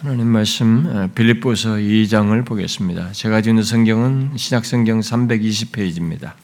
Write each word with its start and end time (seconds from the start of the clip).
하나님 0.00 0.28
말씀 0.28 1.10
빌립보서 1.16 1.70
2장을 1.70 2.46
보겠습니다. 2.46 3.10
제가 3.10 3.40
있는 3.40 3.64
성경은 3.64 4.36
신약 4.36 4.64
성경 4.64 5.00
320페이지입니다. 5.00 6.34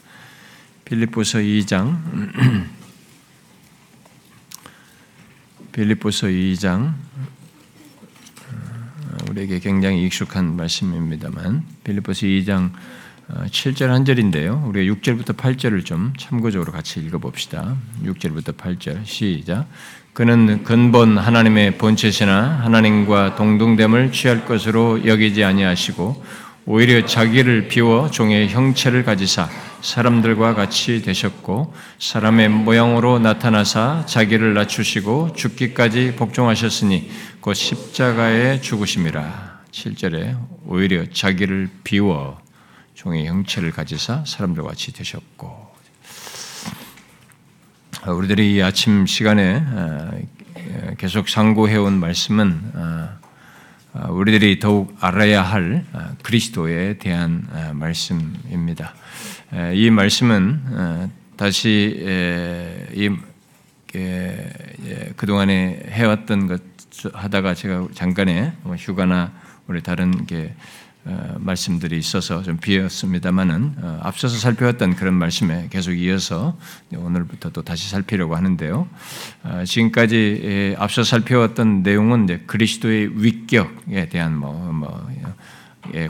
빌립보서 0.83 1.37
2장 1.37 1.97
빌립보서 5.71 6.27
2장 6.27 6.95
우리에게 9.29 9.59
굉장히 9.59 10.05
익숙한 10.05 10.57
말씀입니다만 10.57 11.63
빌립보서 11.85 12.25
2장 12.25 12.73
7절 13.29 13.87
한 13.87 14.03
절인데요. 14.03 14.65
우리가 14.67 14.93
6절부터 14.95 15.37
8절을 15.37 15.85
좀 15.85 16.11
참고적으로 16.19 16.73
같이 16.73 16.99
읽어봅시다. 16.99 17.77
6절부터 18.03 18.57
8절 18.57 19.05
시작. 19.05 19.65
그는 20.15 20.63
근본 20.63 21.17
하나님의 21.17 21.77
본체시나 21.77 22.61
하나님과 22.63 23.35
동등됨을 23.35 24.13
취할 24.13 24.45
것으로 24.45 25.05
여기지 25.05 25.43
아니하시고 25.43 26.23
오히려 26.67 27.05
자기를 27.05 27.67
비워 27.67 28.09
종의 28.09 28.47
형체를 28.47 29.03
가지사 29.03 29.49
사람들과 29.81 30.53
같이 30.55 31.01
되셨고 31.01 31.73
사람의 31.99 32.47
모양으로 32.47 33.19
나타나사 33.19 34.05
자기를 34.05 34.53
낮추시고 34.53 35.33
죽기까지 35.35 36.13
복종하셨으니 36.15 37.11
곧 37.41 37.53
십자가에 37.53 38.61
죽으심이라. 38.61 39.63
7절에 39.69 40.37
오히려 40.65 41.03
자기를 41.11 41.69
비워 41.83 42.39
종의 42.93 43.27
형체를 43.27 43.71
가지사 43.71 44.23
사람들과 44.25 44.69
같이 44.69 44.93
되셨고 44.93 45.74
우리들이 48.11 48.55
이 48.55 48.61
아침 48.61 49.07
시간에 49.07 49.63
어, 49.65 50.11
계속 50.97 51.27
상고해온 51.27 51.99
말씀은 51.99 52.61
어, 52.75 53.09
어, 53.93 54.11
우리들이 54.11 54.59
더욱 54.59 54.95
알아야 54.99 55.41
할 55.41 55.83
그리스도에 56.21 56.99
대한 56.99 57.47
말씀입니다. 57.73 58.93
이 59.73 59.89
말씀은 59.89 61.09
다시 61.35 62.05
이 62.93 63.09
그동안에 65.15 65.85
해왔던 65.89 66.47
것 66.47 66.61
하다가 67.13 67.53
제가 67.55 67.87
잠깐의 67.93 68.51
뭐 68.63 68.75
휴가나 68.75 69.31
우리 69.67 69.81
다른 69.81 70.25
게 70.25 70.45
어, 70.45 70.84
말씀들이 71.37 71.97
있어서 71.97 72.41
좀 72.41 72.57
비었습니다만은 72.57 73.75
어, 73.77 73.99
앞서서 74.01 74.37
살펴왔던 74.37 74.95
그런 74.95 75.13
말씀에 75.13 75.67
계속 75.69 75.93
이어서 75.93 76.57
오늘부터 76.95 77.51
또 77.51 77.61
다시 77.61 77.89
살피려고 77.89 78.35
하는데요. 78.35 78.87
어, 79.43 79.63
지금까지 79.65 80.75
앞서 80.79 81.03
살펴왔던 81.03 81.83
내용은 81.83 82.45
그리스도의 82.47 83.23
위격에 83.23 84.09
대한 84.09 84.35
뭐, 84.35 84.53
뭐에 84.53 85.21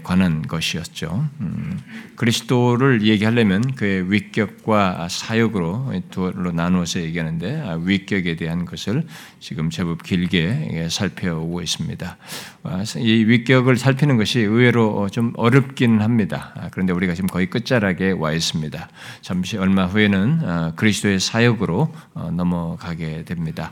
관한 0.03 0.41
것이었죠. 0.41 1.27
음, 1.41 1.79
그리스도를 2.15 3.01
얘기하려면 3.03 3.75
그의 3.75 4.11
위격과 4.11 5.07
사역으로 5.09 5.93
두로 6.11 6.51
나누어서 6.51 7.01
얘기하는데 7.01 7.61
아, 7.61 7.79
위격에 7.81 8.35
대한 8.35 8.65
것을 8.65 9.03
지금 9.39 9.69
제법 9.69 10.03
길게 10.03 10.87
살펴오고 10.89 11.61
있습니다. 11.61 12.17
아, 12.63 12.83
이 12.97 13.25
위격을 13.25 13.77
살피는 13.77 14.17
것이 14.17 14.39
의외로 14.39 15.09
좀 15.09 15.33
어렵긴 15.35 16.01
합니다. 16.01 16.53
아, 16.55 16.69
그런데 16.71 16.93
우리가 16.93 17.13
지금 17.13 17.27
거의 17.27 17.49
끝자락에 17.49 18.11
와 18.11 18.31
있습니다. 18.31 18.87
잠시 19.21 19.57
얼마 19.57 19.85
후에는 19.85 20.75
그리스도의 20.75 21.19
사역으로 21.19 21.93
어, 22.13 22.31
넘어가게 22.31 23.23
됩니다. 23.25 23.71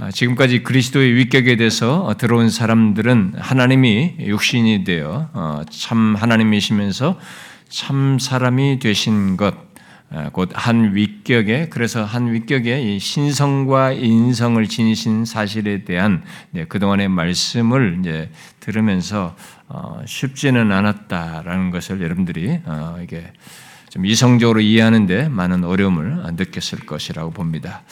아, 0.00 0.12
지금까지 0.12 0.62
그리스도의 0.62 1.14
위격에 1.14 1.56
대해서 1.56 2.14
들어온 2.18 2.50
사람들은 2.50 3.34
하나님이 3.36 4.14
육신이 4.20 4.84
되어 4.84 5.17
어, 5.32 5.62
참 5.70 6.14
하나님이시면서 6.16 7.18
참 7.68 8.18
사람이 8.18 8.78
되신 8.78 9.36
것, 9.36 9.54
아, 10.10 10.30
곧한 10.30 10.94
위격에 10.94 11.68
그래서 11.68 12.02
한 12.02 12.32
위격에 12.32 12.98
신성과 12.98 13.92
인성을 13.92 14.66
지니신 14.66 15.26
사실에 15.26 15.84
대한 15.84 16.22
그동안의 16.68 17.08
말씀을 17.08 17.98
이제 18.00 18.30
들으면서 18.60 19.36
어, 19.68 20.00
쉽지는 20.06 20.72
않았다라는 20.72 21.70
것을 21.70 22.00
여러분들이 22.00 22.60
어, 22.64 22.98
이게 23.02 23.32
좀 23.90 24.06
이성적으로 24.06 24.60
이해하는데 24.60 25.28
많은 25.28 25.64
어려움을 25.64 26.22
느꼈을 26.36 26.86
것이라고 26.86 27.30
봅니다. 27.32 27.82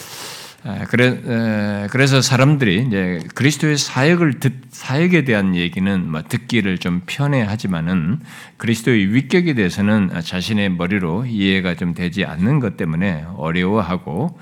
그래, 0.89 1.87
그래서 1.91 2.21
사람들이 2.21 2.87
이제 2.87 3.21
그리스도의 3.35 3.79
사역을 3.79 4.41
듣, 4.41 4.53
사역에 4.71 5.25
대한 5.25 5.55
얘기는 5.55 6.11
뭐 6.11 6.23
듣기를 6.23 6.79
좀 6.79 7.03
편해하지만은 7.07 8.21
그리스도의 8.57 9.15
위격에 9.15 9.55
대해서는 9.55 10.11
자신의 10.25 10.71
머리로 10.71 11.27
이해가 11.27 11.75
좀 11.75 11.95
되지 11.95 12.25
않는 12.25 12.61
것 12.61 12.77
때문에 12.77 13.27
어려워하고 13.37 14.39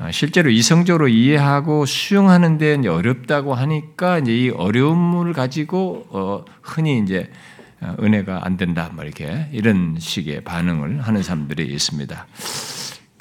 아, 0.00 0.10
실제로 0.10 0.48
이성적으로 0.48 1.08
이해하고 1.08 1.84
수용하는데 1.84 2.88
어렵다고 2.88 3.52
하니까 3.52 4.18
이제 4.18 4.34
이 4.34 4.48
어려움을 4.48 5.34
가지고 5.34 6.06
어, 6.08 6.44
흔히 6.62 7.00
이제 7.00 7.30
어, 7.82 7.94
은혜가 8.00 8.46
안 8.46 8.56
된다, 8.56 8.90
뭐 8.94 9.04
이렇게 9.04 9.48
이런 9.52 9.96
식의 9.98 10.42
반응을 10.44 11.02
하는 11.02 11.22
사람들이 11.22 11.66
있습니다. 11.66 12.26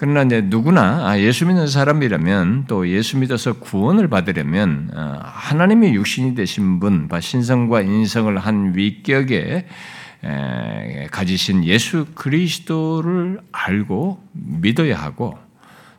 그러나 0.01 0.23
이제 0.23 0.39
누구나 0.39 1.09
아, 1.09 1.19
예수 1.19 1.45
믿는 1.45 1.67
사람이라면 1.67 2.67
또 2.69 2.87
예수 2.87 3.17
믿어서 3.17 3.59
구원을 3.59 4.07
받으려면 4.07 4.91
어, 4.95 5.19
하나님의 5.21 5.93
육신이 5.93 6.35
되신 6.35 6.79
분, 6.79 7.09
신성과 7.19 7.81
인성을 7.81 8.37
한 8.37 8.77
위격에 8.77 9.67
가지신 11.11 11.65
예수 11.65 12.05
그리스도를 12.15 13.41
알고 13.51 14.23
믿어야 14.31 14.97
하고 14.97 15.37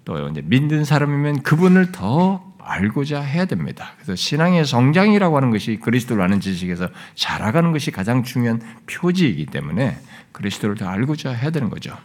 또 0.06 0.28
이제 0.28 0.42
믿는 0.46 0.86
사람이면 0.86 1.42
그분을 1.42 1.92
더 1.92 2.49
알고자 2.64 3.20
해야 3.20 3.44
됩니다. 3.44 3.92
그래서 3.96 4.14
신앙의 4.16 4.64
성장이라고 4.64 5.36
하는 5.36 5.50
것이 5.50 5.76
그리스도를 5.76 6.22
아는 6.22 6.40
지식에서 6.40 6.88
자라가는 7.14 7.72
것이 7.72 7.90
가장 7.90 8.22
중요한 8.22 8.60
표지이기 8.86 9.46
때문에 9.46 9.96
그리스도를 10.32 10.76
더 10.76 10.88
알고자 10.88 11.32
해야 11.32 11.50
되는 11.50 11.70
거죠. 11.70 11.96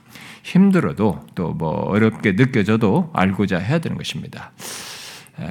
힘들어도 0.44 1.26
또 1.36 1.54
뭐 1.58 1.72
어렵게 1.72 2.36
느껴져도 2.36 3.10
알고자 3.14 3.58
해야 3.60 3.80
되는 3.80 3.98
것입니다. 3.98 4.52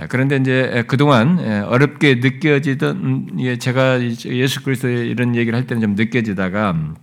그런데 0.09 0.37
이제 0.37 0.85
그동안 0.87 1.39
어렵게 1.65 2.17
느껴지던 2.17 3.39
제가 3.59 4.01
예수 4.01 4.63
그리스도의 4.63 5.09
이런 5.09 5.35
얘기를 5.37 5.57
할 5.59 5.67
때는 5.67 5.83
좀 5.83 5.95
느껴지다가 5.95 6.95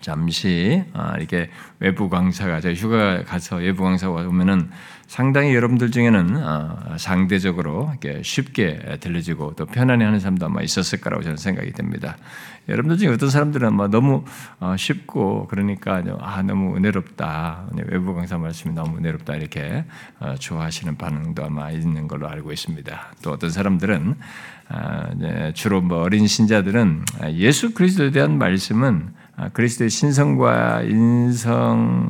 잠시 0.00 0.84
아, 0.92 1.14
이렇게 1.18 1.50
외부 1.80 2.08
강사가 2.08 2.60
저 2.60 2.72
휴가 2.72 3.22
가서 3.24 3.56
외부 3.56 3.82
강사가 3.82 4.12
오면은 4.28 4.70
상당히 5.06 5.54
여러분들 5.54 5.90
중에는 5.90 6.36
아, 6.42 6.96
상대적으로 6.98 7.92
쉽게 8.22 8.98
들려지고 9.00 9.54
또 9.56 9.66
편안해하는 9.66 10.18
사람도 10.20 10.46
아마 10.46 10.62
있었을 10.62 11.00
거라고 11.00 11.22
저는 11.22 11.36
생각이 11.36 11.72
됩니다. 11.72 12.16
여러분들 12.68 12.98
중에 12.98 13.08
어떤 13.10 13.30
사람들은 13.30 13.68
아마 13.68 13.86
너무 13.88 14.24
어, 14.58 14.74
쉽고 14.76 15.46
그러니까 15.46 16.02
아 16.20 16.42
너무 16.42 16.76
은혜롭다 16.76 17.68
외부 17.86 18.12
강사 18.14 18.36
말씀이 18.38 18.74
너무 18.74 18.98
은혜롭다 18.98 19.36
이렇게 19.36 19.84
어, 20.18 20.34
좋아하시는 20.36 20.96
반응도 20.96 21.44
아마 21.44 21.70
있는 21.70 22.08
걸로 22.08 22.28
알고 22.28 22.52
있습니다. 22.52 23.12
또 23.22 23.30
어떤 23.30 23.50
사람들은 23.50 24.16
아, 24.68 25.52
주로 25.54 25.80
뭐 25.80 26.02
어린 26.02 26.26
신자들은 26.26 27.04
예수 27.34 27.72
그리스도에 27.72 28.10
대한 28.10 28.36
말씀은 28.36 29.14
그리스도의 29.52 29.90
신성과 29.90 30.82
인성을 30.82 32.02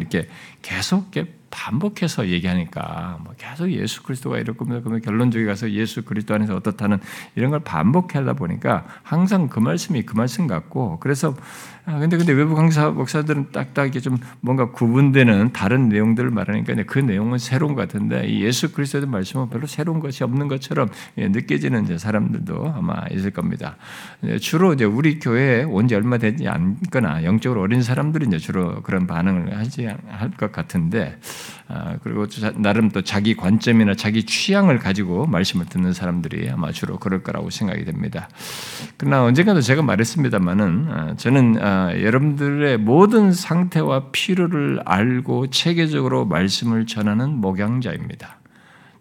이렇게 0.00 0.28
계속 0.62 1.10
반복해서 1.54 2.26
얘기하니까 2.28 3.18
뭐 3.22 3.32
계속 3.38 3.70
예수 3.70 4.02
그리스도가 4.02 4.38
이렇고 4.38 4.64
그러면 4.64 5.00
결론적에 5.00 5.44
가서 5.44 5.70
예수 5.70 6.02
그리스도 6.02 6.34
안에서 6.34 6.56
어떻다는 6.56 6.98
이런 7.36 7.52
걸 7.52 7.60
반복하다 7.60 8.32
보니까 8.32 8.84
항상 9.04 9.48
그 9.48 9.60
말씀이 9.60 10.02
그 10.02 10.16
말씀 10.16 10.48
같고 10.48 10.98
그래서 10.98 11.36
아, 11.86 11.98
근데 11.98 12.16
근데 12.16 12.32
외부 12.32 12.54
강사 12.54 12.88
목사들은 12.88 13.52
딱딱 13.52 13.88
이게 13.88 14.00
좀 14.00 14.16
뭔가 14.40 14.70
구분되는 14.70 15.52
다른 15.52 15.90
내용들을 15.90 16.30
말하니까 16.30 16.74
그 16.86 16.98
내용은 16.98 17.36
새로운 17.36 17.74
것 17.74 17.82
같은데 17.82 18.26
이 18.26 18.42
예수 18.42 18.72
그리스도의 18.72 19.06
말씀은 19.06 19.50
별로 19.50 19.66
새로운 19.66 20.00
것이 20.00 20.24
없는 20.24 20.48
것처럼 20.48 20.88
예, 21.18 21.28
느껴지는 21.28 21.98
사람들도 21.98 22.72
아마 22.74 23.04
있을 23.10 23.32
겁니다. 23.32 23.76
예, 24.24 24.38
주로 24.38 24.72
이제 24.72 24.84
우리 24.84 25.18
교회에 25.18 25.64
온 25.64 25.84
지 25.86 25.94
얼마 25.94 26.16
되지 26.16 26.48
않거나 26.48 27.24
영적으로 27.24 27.60
어린 27.60 27.82
사람들이 27.82 28.26
이제 28.28 28.38
주로 28.38 28.80
그런 28.82 29.06
반응을 29.06 29.54
하지 29.58 29.84
할 29.86 30.30
것 30.38 30.50
같은데 30.52 31.18
아, 31.63 31.63
그리고 32.02 32.26
나름 32.56 32.90
또 32.90 33.02
자기 33.02 33.34
관점이나 33.34 33.94
자기 33.94 34.24
취향을 34.24 34.78
가지고 34.78 35.26
말씀을 35.26 35.66
듣는 35.66 35.92
사람들이 35.92 36.50
아마 36.50 36.72
주로 36.72 36.98
그럴 36.98 37.22
거라고 37.22 37.50
생각이 37.50 37.84
됩니다. 37.84 38.28
그러나 38.96 39.24
언젠가도 39.24 39.60
제가 39.60 39.82
말했습니다만은 39.82 40.86
아, 40.90 41.14
저는 41.16 41.56
아, 41.62 41.92
여러분들의 41.98 42.78
모든 42.78 43.32
상태와 43.32 44.10
필요를 44.12 44.80
알고 44.84 45.48
체계적으로 45.48 46.26
말씀을 46.26 46.86
전하는 46.86 47.40
목양자입니다. 47.40 48.43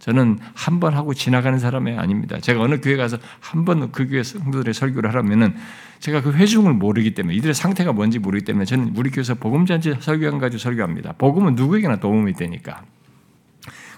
저는 0.03 0.37
한 0.53 0.81
번 0.81 0.95
하고 0.95 1.13
지나가는 1.13 1.57
사람이 1.57 1.93
아닙니다. 1.97 2.37
제가 2.41 2.59
어느 2.61 2.81
교회 2.81 2.97
가서 2.97 3.17
한 3.39 3.63
번 3.63 3.89
그 3.93 4.09
교회 4.09 4.21
성도들의 4.21 4.73
설교를 4.73 5.09
하라면은 5.11 5.55
제가 5.99 6.21
그 6.21 6.33
회중을 6.33 6.73
모르기 6.73 7.13
때문에 7.13 7.35
이들의 7.37 7.53
상태가 7.53 7.93
뭔지 7.93 8.19
모르기 8.19 8.43
때문에 8.43 8.65
저는 8.65 8.93
우리 8.97 9.09
교회에서 9.11 9.35
복음잔치 9.35 9.95
설교한 10.01 10.39
가지고 10.39 10.59
설교합니다. 10.59 11.13
복음은 11.13 11.55
누구에게나 11.55 12.01
도움이 12.01 12.33
되니까. 12.33 12.83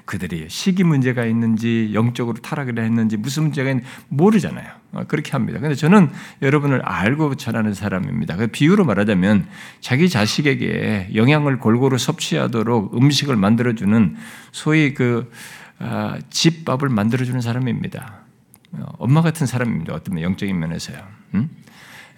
그들이 0.05 0.45
시기 0.49 0.83
문제가 0.83 1.25
있는지 1.25 1.89
영적으로 1.95 2.37
타락을 2.37 2.77
했는지 2.77 3.17
무슨 3.17 3.43
문제가 3.45 3.71
있는지 3.71 3.89
모르잖아요. 4.09 4.67
어, 4.91 5.03
그렇게 5.07 5.31
합니다. 5.31 5.59
근데 5.59 5.73
저는 5.73 6.11
여러분을 6.43 6.83
알고 6.83 7.33
전하는 7.35 7.73
사람입니다. 7.73 8.35
그 8.35 8.45
비유로 8.45 8.85
말하자면 8.85 9.47
자기 9.81 10.07
자식에게 10.07 11.09
영양을 11.15 11.57
골고루 11.57 11.97
섭취하도록 11.97 12.95
음식을 12.95 13.35
만들어주는 13.35 14.15
소위 14.51 14.93
그 14.93 15.31
아, 15.31 15.64
집밥을 16.29 16.89
만들어주는 16.89 17.39
사람입니다. 17.41 18.21
어, 18.73 18.85
엄마 18.97 19.21
같은 19.21 19.47
사람입니다. 19.47 19.93
어떤 19.93 20.21
영적인 20.21 20.57
면에서요. 20.57 20.97
음? 21.35 21.49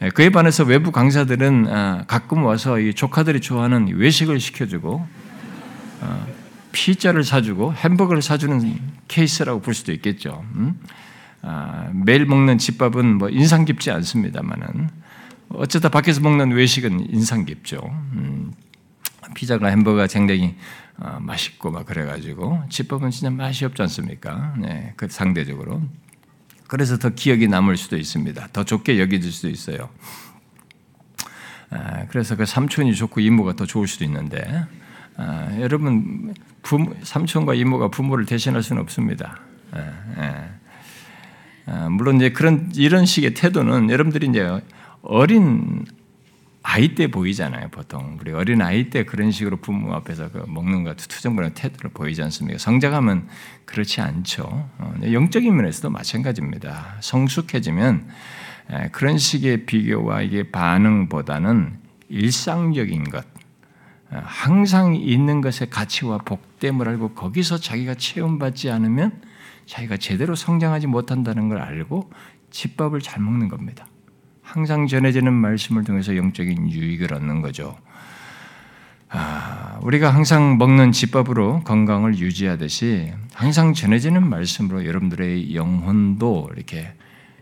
예, 0.02 0.10
그에 0.10 0.30
반해서 0.30 0.64
외부 0.64 0.92
강사들은 0.92 1.68
아, 1.70 2.04
가끔 2.08 2.44
와서 2.44 2.78
조카들이 2.96 3.42
좋아하는 3.42 3.88
외식을 3.96 4.40
시켜주고 4.40 5.08
어, 6.02 6.28
피자를 6.72 7.24
사주고 7.24 7.74
햄버거를 7.74 8.22
사주는 8.22 8.80
케이스라고 9.08 9.62
볼 9.62 9.74
수도 9.74 9.92
있겠죠. 9.94 10.46
음? 10.56 10.80
아, 11.42 11.90
매일 11.94 12.26
먹는 12.26 12.58
집밥은 12.58 13.18
뭐 13.18 13.30
인상 13.30 13.66
깊지 13.66 13.90
않습니다만은 13.92 14.90
어쩌다 15.50 15.90
밖에서 15.90 16.22
먹는 16.22 16.52
외식은 16.52 17.08
인상 17.10 17.46
깊죠. 17.46 17.80
음, 18.14 18.52
피자가 19.34 19.68
햄버거가 19.68 20.08
굉장히 20.08 20.56
어, 21.00 21.20
맛있고 21.22 21.72
막 21.72 21.86
그래가지고 21.86 22.64
집밥은 22.70 23.12
진짜 23.12 23.30
맛이 23.30 23.66
없지 23.66 23.82
않습니까? 23.84 24.56
네, 24.58 24.94
그 24.96 25.08
상대적으로. 25.10 25.82
그래서 26.68 26.98
더 26.98 27.10
기억이 27.10 27.48
남을 27.48 27.78
수도 27.78 27.98
있습니다. 27.98 28.48
더 28.52 28.64
좋게 28.64 29.00
여겨질 29.00 29.32
수도 29.32 29.50
있어요. 29.50 29.90
아, 31.70 32.06
그래서 32.08 32.36
그 32.36 32.46
삼촌이 32.46 32.96
좋고 32.96 33.20
이모가 33.20 33.54
더 33.54 33.66
좋을 33.66 33.88
수도 33.88 34.06
있는데 34.06 34.66
아, 35.18 35.50
여러분 35.60 36.34
부모, 36.62 36.94
삼촌과 37.04 37.54
이모가 37.56 37.90
부모를 37.90 38.26
대신할 38.26 38.64
수는 38.64 38.82
없습니다. 38.82 39.40
예, 39.76 40.24
예. 40.24 40.50
아, 41.66 41.90
물론 41.90 42.18
이제 42.18 42.32
그런 42.32 42.72
이런 42.76 43.06
식의 43.06 43.34
태도는 43.34 43.90
여러분들이 43.90 44.28
이제 44.28 44.62
어린 45.02 45.86
아이 46.70 46.96
때 46.96 47.08
보이잖아요. 47.08 47.70
보통 47.70 48.18
우리 48.20 48.34
어린 48.34 48.62
아이 48.62 48.90
때 48.90 49.06
그런 49.06 49.32
식으로 49.32 49.56
부모 49.56 49.94
앞에서 49.94 50.30
그 50.30 50.44
먹는 50.48 50.84
것 50.84 50.98
투정부는 50.98 51.54
태도를 51.54 51.92
보이지 51.92 52.22
않습니까? 52.24 52.60
성장하면 52.60 53.30
그렇지 53.64 54.02
않죠. 54.02 54.44
어, 54.78 54.94
영적인 55.02 55.56
면에서도 55.56 55.90
마찬가지입니다. 55.90 56.98
성숙해지면 57.00 58.10
그런 58.92 59.18
식의 59.18 59.66
비교와 59.66 60.24
이게 60.24 60.52
반응보다는 60.52 61.80
일상적인 62.10 63.06
것, 63.06 63.26
항상 64.10 64.94
있는 64.94 65.40
것의 65.40 65.70
가치와 65.70 66.18
복됨을 66.18 66.90
알고 66.90 67.14
거기서 67.14 67.60
자기가 67.60 67.96
체험받지 67.96 68.72
않으면 68.72 69.22
자기가 69.68 69.96
제대로 69.96 70.36
성장하지 70.36 70.88
못한다는 70.88 71.48
걸 71.48 71.60
알고 71.60 72.12
집밥을 72.52 73.00
잘 73.00 73.24
먹는 73.24 73.48
겁니다. 73.48 73.88
항상 74.48 74.88
전해지는 74.88 75.34
말씀을 75.34 75.84
통해서 75.84 76.16
영적인 76.16 76.72
유익을 76.72 77.14
얻는 77.14 77.42
거죠. 77.42 77.76
아, 79.10 79.78
우리가 79.82 80.10
항상 80.14 80.58
먹는 80.58 80.94
집밥으로 80.94 81.64
건강을 81.64 82.18
유지하듯이 82.18 83.12
항상 83.34 83.74
전해지는 83.74 84.28
말씀으로 84.28 84.86
여러분들의 84.86 85.54
영혼도 85.54 86.50
이렇게 86.56 86.94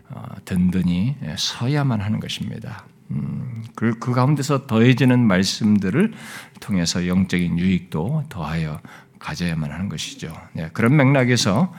어, 0.08 0.22
든든히 0.44 1.16
서야만 1.36 2.00
하는 2.00 2.18
것입니다. 2.18 2.84
음, 3.12 3.62
그, 3.76 3.98
그 4.00 4.12
가운데서 4.12 4.66
더해지는 4.66 5.20
말씀들을 5.20 6.12
통해서 6.60 7.06
영적인 7.06 7.58
유익도 7.58 8.24
더하여 8.28 8.80
가져야만 9.20 9.70
하는 9.70 9.88
것이죠. 9.88 10.36
네, 10.54 10.70
그런 10.72 10.96
맥락에서 10.96 11.72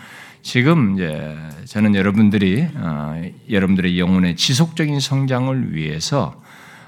지금 0.48 0.94
이제 0.94 1.36
저는 1.66 1.94
여러분들이 1.94 2.70
어, 2.76 3.22
여러분들의 3.50 4.00
영혼의 4.00 4.38
지속적인 4.38 5.02
성장을 5.02 5.76
위해서 5.76 6.42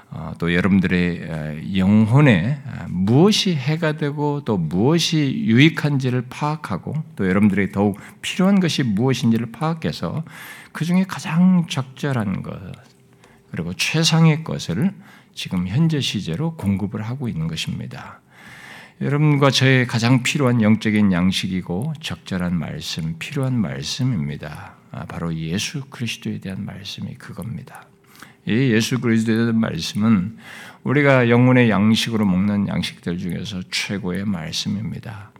어, 0.08 0.32
또 0.38 0.54
여러분들의 0.54 1.28
어, 1.28 1.76
영혼에 1.76 2.58
무엇이 2.88 3.54
해가 3.54 3.98
되고 3.98 4.40
또 4.46 4.56
무엇이 4.56 5.44
유익한지를 5.44 6.28
파악하고 6.30 6.94
또 7.16 7.28
여러분들이 7.28 7.70
더욱 7.70 7.98
필요한 8.22 8.60
것이 8.60 8.82
무엇인지를 8.82 9.52
파악해서 9.52 10.24
그 10.72 10.86
중에 10.86 11.04
가장 11.06 11.66
적절한 11.68 12.42
것 12.42 12.58
그리고 13.50 13.74
최상의 13.74 14.42
것을 14.42 14.94
지금 15.34 15.68
현재 15.68 16.00
시제로 16.00 16.56
공급을 16.56 17.02
하고 17.02 17.28
있는 17.28 17.46
것입니다. 17.46 18.22
여러분과 19.00 19.50
저의 19.50 19.86
가장 19.86 20.22
필요한 20.22 20.60
영적인 20.60 21.10
양식이고 21.10 21.94
적절한 22.02 22.54
말씀, 22.54 23.14
필요한 23.18 23.58
말씀입니다. 23.58 24.74
아, 24.90 25.06
바로 25.06 25.34
예수 25.34 25.86
그리스도에 25.88 26.38
대한 26.38 26.66
말씀이 26.66 27.14
그겁니다. 27.14 27.86
이 28.46 28.52
예수 28.52 29.00
그리스도에 29.00 29.36
대한 29.36 29.58
말씀은 29.58 30.36
우리가 30.84 31.30
영혼의 31.30 31.70
양식으로 31.70 32.26
먹는 32.26 32.68
양식들 32.68 33.16
중에서 33.16 33.62
최고의 33.70 34.26
말씀입니다. 34.26 35.30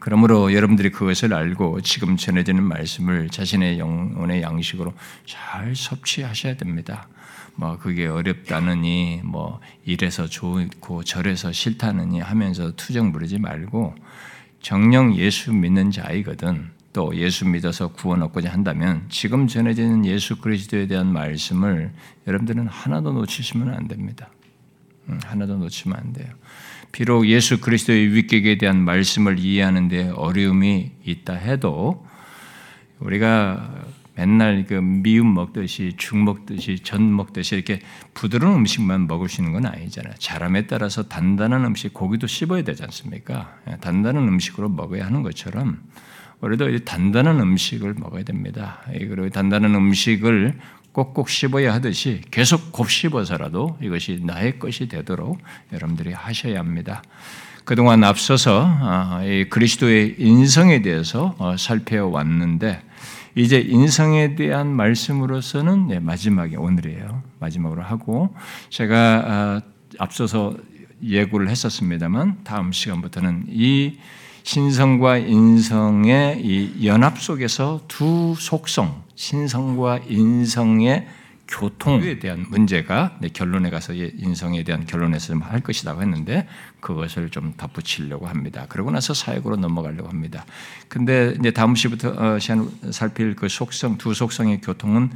그러므로 0.00 0.52
여러분들이 0.52 0.90
그것을 0.90 1.34
알고 1.34 1.80
지금 1.80 2.16
전해지는 2.16 2.62
말씀을 2.62 3.28
자신의 3.30 3.78
영혼의 3.78 4.42
양식으로 4.42 4.92
잘 5.26 5.74
섭취하셔야 5.74 6.56
됩니다. 6.56 7.08
뭐 7.54 7.76
그게 7.78 8.06
어렵다느니 8.06 9.20
뭐 9.24 9.60
이래서 9.84 10.26
좋고 10.26 11.04
저래서 11.04 11.52
싫다느니 11.52 12.20
하면서 12.20 12.72
투정 12.76 13.12
부리지 13.12 13.38
말고 13.38 13.94
정령 14.60 15.16
예수 15.16 15.52
믿는 15.52 15.90
자이거든 15.90 16.70
또 16.92 17.14
예수 17.16 17.46
믿어서 17.46 17.88
구원 17.88 18.22
얻고자 18.22 18.52
한다면 18.52 19.06
지금 19.08 19.46
전해지는 19.46 20.04
예수 20.06 20.36
그리스도에 20.36 20.86
대한 20.86 21.12
말씀을 21.12 21.92
여러분들은 22.26 22.68
하나도 22.68 23.12
놓치시면 23.12 23.74
안 23.74 23.88
됩니다. 23.88 24.30
음, 25.08 25.18
하나도 25.24 25.56
놓치면 25.56 25.96
안 25.98 26.12
돼요. 26.12 26.32
비록 26.92 27.26
예수 27.26 27.60
그리스도의 27.60 28.14
위격에 28.14 28.58
대한 28.58 28.84
말씀을 28.84 29.38
이해하는데 29.38 30.10
어려움이 30.10 30.92
있다 31.04 31.34
해도 31.34 32.06
우리가 33.00 33.86
맨날 34.14 34.66
그 34.66 34.74
미음 34.74 35.32
먹듯이 35.32 35.94
죽 35.96 36.18
먹듯이 36.18 36.80
전 36.80 37.14
먹듯이 37.16 37.54
이렇게 37.54 37.80
부드러운 38.12 38.56
음식만 38.56 39.08
있는 39.40 39.52
건 39.52 39.66
아니잖아요. 39.66 40.14
사람에 40.18 40.66
따라서 40.66 41.08
단단한 41.08 41.64
음식, 41.64 41.94
고기도 41.94 42.26
씹어야 42.26 42.62
되지 42.62 42.84
않습니까? 42.84 43.56
예, 43.70 43.78
단단한 43.80 44.28
음식으로 44.28 44.68
먹어야 44.68 45.06
하는 45.06 45.22
것처럼 45.22 45.82
우리도 46.42 46.84
단단한 46.84 47.40
음식을 47.40 47.94
먹어야 47.94 48.22
됩니다. 48.22 48.82
예, 48.92 49.06
그리고 49.06 49.30
단단한 49.30 49.74
음식을 49.74 50.58
꼭꼭 50.92 51.28
씹어야 51.28 51.72
하듯이 51.74 52.20
계속 52.30 52.72
곱씹어서라도 52.72 53.78
이것이 53.80 54.20
나의 54.22 54.58
것이 54.58 54.88
되도록 54.88 55.38
여러분들이 55.72 56.12
하셔야 56.12 56.58
합니다. 56.58 57.02
그동안 57.64 58.04
앞서서 58.04 58.64
아, 58.66 59.22
그리스도의 59.48 60.16
인성에 60.18 60.82
대해서 60.82 61.34
어, 61.38 61.56
살펴왔는데 61.56 62.82
이제 63.34 63.60
인성에 63.60 64.34
대한 64.34 64.68
말씀으로서는 64.68 65.88
네, 65.88 65.98
마지막에 66.00 66.56
오늘이에요. 66.56 67.22
마지막으로 67.38 67.82
하고 67.82 68.34
제가 68.68 69.22
아, 69.26 69.60
앞서서 69.98 70.54
예고를 71.02 71.48
했었습니다만 71.48 72.44
다음 72.44 72.72
시간부터는 72.72 73.46
이 73.48 73.98
신성과 74.44 75.18
인성의 75.18 76.40
이 76.44 76.86
연합 76.86 77.18
속에서 77.18 77.80
두 77.88 78.34
속성, 78.36 79.01
신성과 79.14 80.00
인성의 80.08 81.08
교통에 81.48 82.18
대한 82.18 82.46
문제가 82.48 83.18
결론에 83.32 83.68
가서 83.68 83.92
인성에 83.92 84.64
대한 84.64 84.86
결론에서 84.86 85.34
할 85.36 85.60
것이라고 85.60 86.00
했는데 86.00 86.48
그것을 86.80 87.30
좀 87.30 87.52
덧붙이려고 87.56 88.26
합니다. 88.26 88.66
그러고 88.68 88.90
나서 88.90 89.12
사역으로 89.12 89.56
넘어가려고 89.56 90.08
합니다. 90.08 90.46
근데 90.88 91.34
이제 91.38 91.50
다음 91.50 91.74
시부터 91.74 92.10
어, 92.10 92.38
시간 92.38 92.70
살필 92.90 93.36
그 93.36 93.48
속성 93.48 93.98
두 93.98 94.14
속성의 94.14 94.62
교통은 94.62 95.10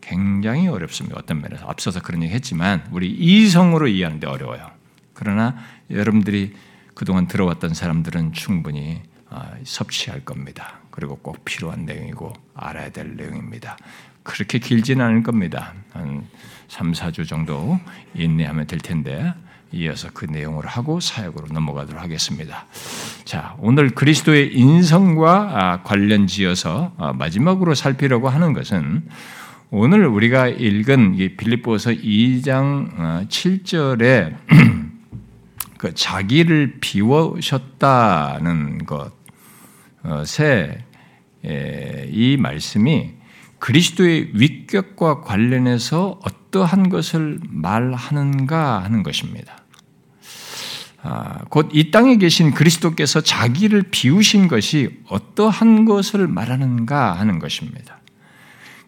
굉장히 0.00 0.68
어렵습니다. 0.68 1.16
어떤 1.18 1.40
면에서 1.40 1.66
앞서서 1.66 2.00
그런 2.00 2.22
얘기 2.22 2.34
했지만 2.34 2.86
우리 2.90 3.10
이성으로 3.10 3.88
이해하는데 3.88 4.26
어려워요. 4.26 4.70
그러나 5.12 5.56
여러분들이 5.90 6.54
그동안 6.94 7.26
들어왔던 7.26 7.74
사람들은 7.74 8.32
충분히 8.32 9.02
어, 9.30 9.42
섭취할 9.64 10.24
겁니다. 10.24 10.80
그리고 10.94 11.16
꼭 11.16 11.44
필요한 11.44 11.86
내용이고 11.86 12.32
알아야 12.54 12.90
될 12.90 13.16
내용입니다. 13.16 13.76
그렇게 14.22 14.60
길지는 14.60 15.04
않을 15.04 15.24
겁니다. 15.24 15.74
한 15.92 16.24
3, 16.68 16.92
4주 16.92 17.26
정도 17.26 17.80
인내하면 18.14 18.68
될 18.68 18.78
텐데 18.78 19.34
이어서 19.72 20.10
그 20.14 20.26
내용을 20.26 20.66
하고 20.66 21.00
사역으로 21.00 21.48
넘어가도록 21.48 22.00
하겠습니다. 22.00 22.66
자, 23.24 23.56
오늘 23.58 23.90
그리스도의 23.90 24.56
인성과 24.56 25.50
아, 25.52 25.82
관련 25.82 26.28
지어서 26.28 26.92
아, 26.96 27.12
마지막으로 27.12 27.74
살피려고 27.74 28.28
하는 28.28 28.52
것은 28.52 29.02
오늘 29.72 30.06
우리가 30.06 30.46
읽은 30.46 31.16
빌립보서 31.36 31.90
2장 31.90 33.26
7절에 33.28 34.36
그 35.76 35.92
자기를 35.92 36.76
비워셨다는 36.80 38.86
것 38.86 39.23
에이 41.44 42.36
말씀이 42.36 43.12
그리스도의 43.58 44.30
위격과 44.34 45.22
관련해서 45.22 46.20
어떠한 46.22 46.90
것을 46.90 47.40
말하는가 47.48 48.82
하는 48.82 49.02
것입니다. 49.02 49.58
아, 51.02 51.44
곧이 51.50 51.90
땅에 51.90 52.16
계신 52.16 52.52
그리스도께서 52.52 53.20
자기를 53.20 53.84
비우신 53.90 54.48
것이 54.48 55.00
어떠한 55.08 55.84
것을 55.84 56.28
말하는가 56.28 57.12
하는 57.12 57.38
것입니다. 57.38 58.00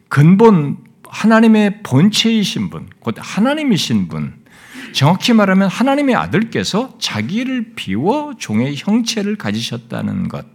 근본 0.08 0.78
하나님의 1.08 1.82
본체이신 1.82 2.70
분, 2.70 2.88
곧 3.00 3.16
하나님이신 3.18 4.08
분, 4.08 4.44
정확히 4.92 5.34
말하면 5.34 5.68
하나님의 5.68 6.14
아들께서 6.14 6.96
자기를 6.98 7.74
비워 7.76 8.34
종의 8.38 8.76
형체를 8.76 9.36
가지셨다는 9.36 10.28
것. 10.28 10.46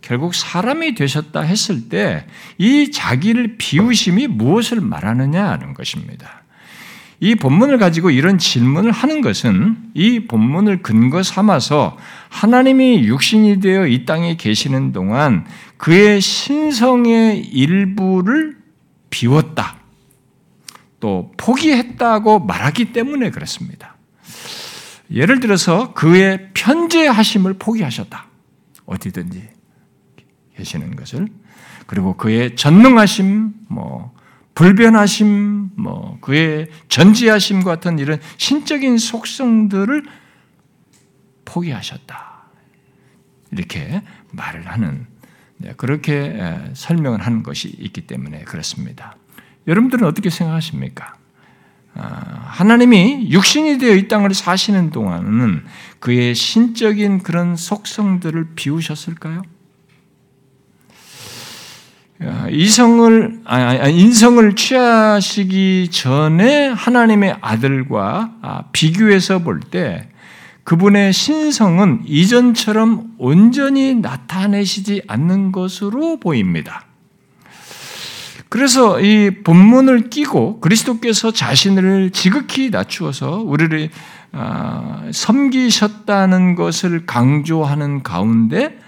결국 0.00 0.34
사람이 0.34 0.94
되셨다 0.94 1.40
했을 1.40 1.88
때 1.88 2.24
이 2.58 2.90
자기를 2.90 3.56
비우심이 3.56 4.26
무엇을 4.26 4.80
말하느냐 4.80 5.48
하는 5.48 5.74
것입니다. 5.74 6.42
이 7.20 7.34
본문을 7.34 7.78
가지고 7.78 8.10
이런 8.10 8.38
질문을 8.38 8.92
하는 8.92 9.20
것은 9.22 9.76
이 9.94 10.26
본문을 10.26 10.82
근거 10.82 11.22
삼아서 11.22 11.96
하나님이 12.28 13.04
육신이 13.04 13.60
되어 13.60 13.86
이 13.86 14.04
땅에 14.04 14.36
계시는 14.36 14.92
동안 14.92 15.46
그의 15.76 16.20
신성의 16.20 17.44
일부를 17.46 18.58
비웠다. 19.10 19.78
또 21.00 21.32
포기했다고 21.36 22.40
말하기 22.40 22.92
때문에 22.92 23.30
그렇습니다. 23.30 23.96
예를 25.12 25.40
들어서 25.40 25.92
그의 25.94 26.50
편재하심을 26.54 27.54
포기하셨다. 27.54 28.26
어디든지 28.86 29.57
계시는 30.58 30.96
것을 30.96 31.28
그리고 31.86 32.16
그의 32.16 32.56
전능하심, 32.56 33.52
뭐 33.68 34.14
불변하심, 34.54 35.70
뭐 35.76 36.18
그의 36.20 36.68
전지하심 36.88 37.62
같은 37.62 37.98
이런 37.98 38.20
신적인 38.36 38.98
속성들을 38.98 40.04
포기하셨다. 41.44 42.42
이렇게 43.52 44.02
말을 44.32 44.66
하는 44.66 45.06
네, 45.58 45.72
그렇게 45.76 46.38
설명을 46.74 47.20
하는 47.20 47.42
것이 47.42 47.68
있기 47.78 48.02
때문에 48.02 48.42
그렇습니다. 48.42 49.16
여러분들은 49.66 50.06
어떻게 50.06 50.28
생각하십니까? 50.28 51.14
아, 51.94 52.44
하나님이 52.48 53.30
육신이 53.30 53.78
되어 53.78 53.94
이 53.94 54.08
땅을 54.08 54.34
사시는 54.34 54.90
동안은 54.90 55.64
그의 56.00 56.34
신적인 56.34 57.22
그런 57.22 57.56
속성들을 57.56 58.54
비우셨을까요? 58.54 59.42
이성을 62.50 63.40
인성을 63.90 64.56
취하시기 64.56 65.88
전에 65.92 66.68
하나님의 66.68 67.36
아들과 67.40 68.32
아, 68.42 68.64
비교해서 68.72 69.38
볼 69.40 69.60
때 69.60 70.08
그분의 70.68 71.14
신성은 71.14 72.02
이전처럼 72.04 73.14
온전히 73.16 73.94
나타내시지 73.94 75.00
않는 75.06 75.50
것으로 75.50 76.20
보입니다. 76.20 76.84
그래서 78.50 79.00
이 79.00 79.30
본문을 79.44 80.10
끼고 80.10 80.60
그리스도께서 80.60 81.32
자신을 81.32 82.10
지극히 82.10 82.68
낮추어서 82.68 83.38
우리를 83.38 83.88
아, 84.32 85.04
섬기셨다는 85.10 86.54
것을 86.54 87.06
강조하는 87.06 88.02
가운데 88.02 88.78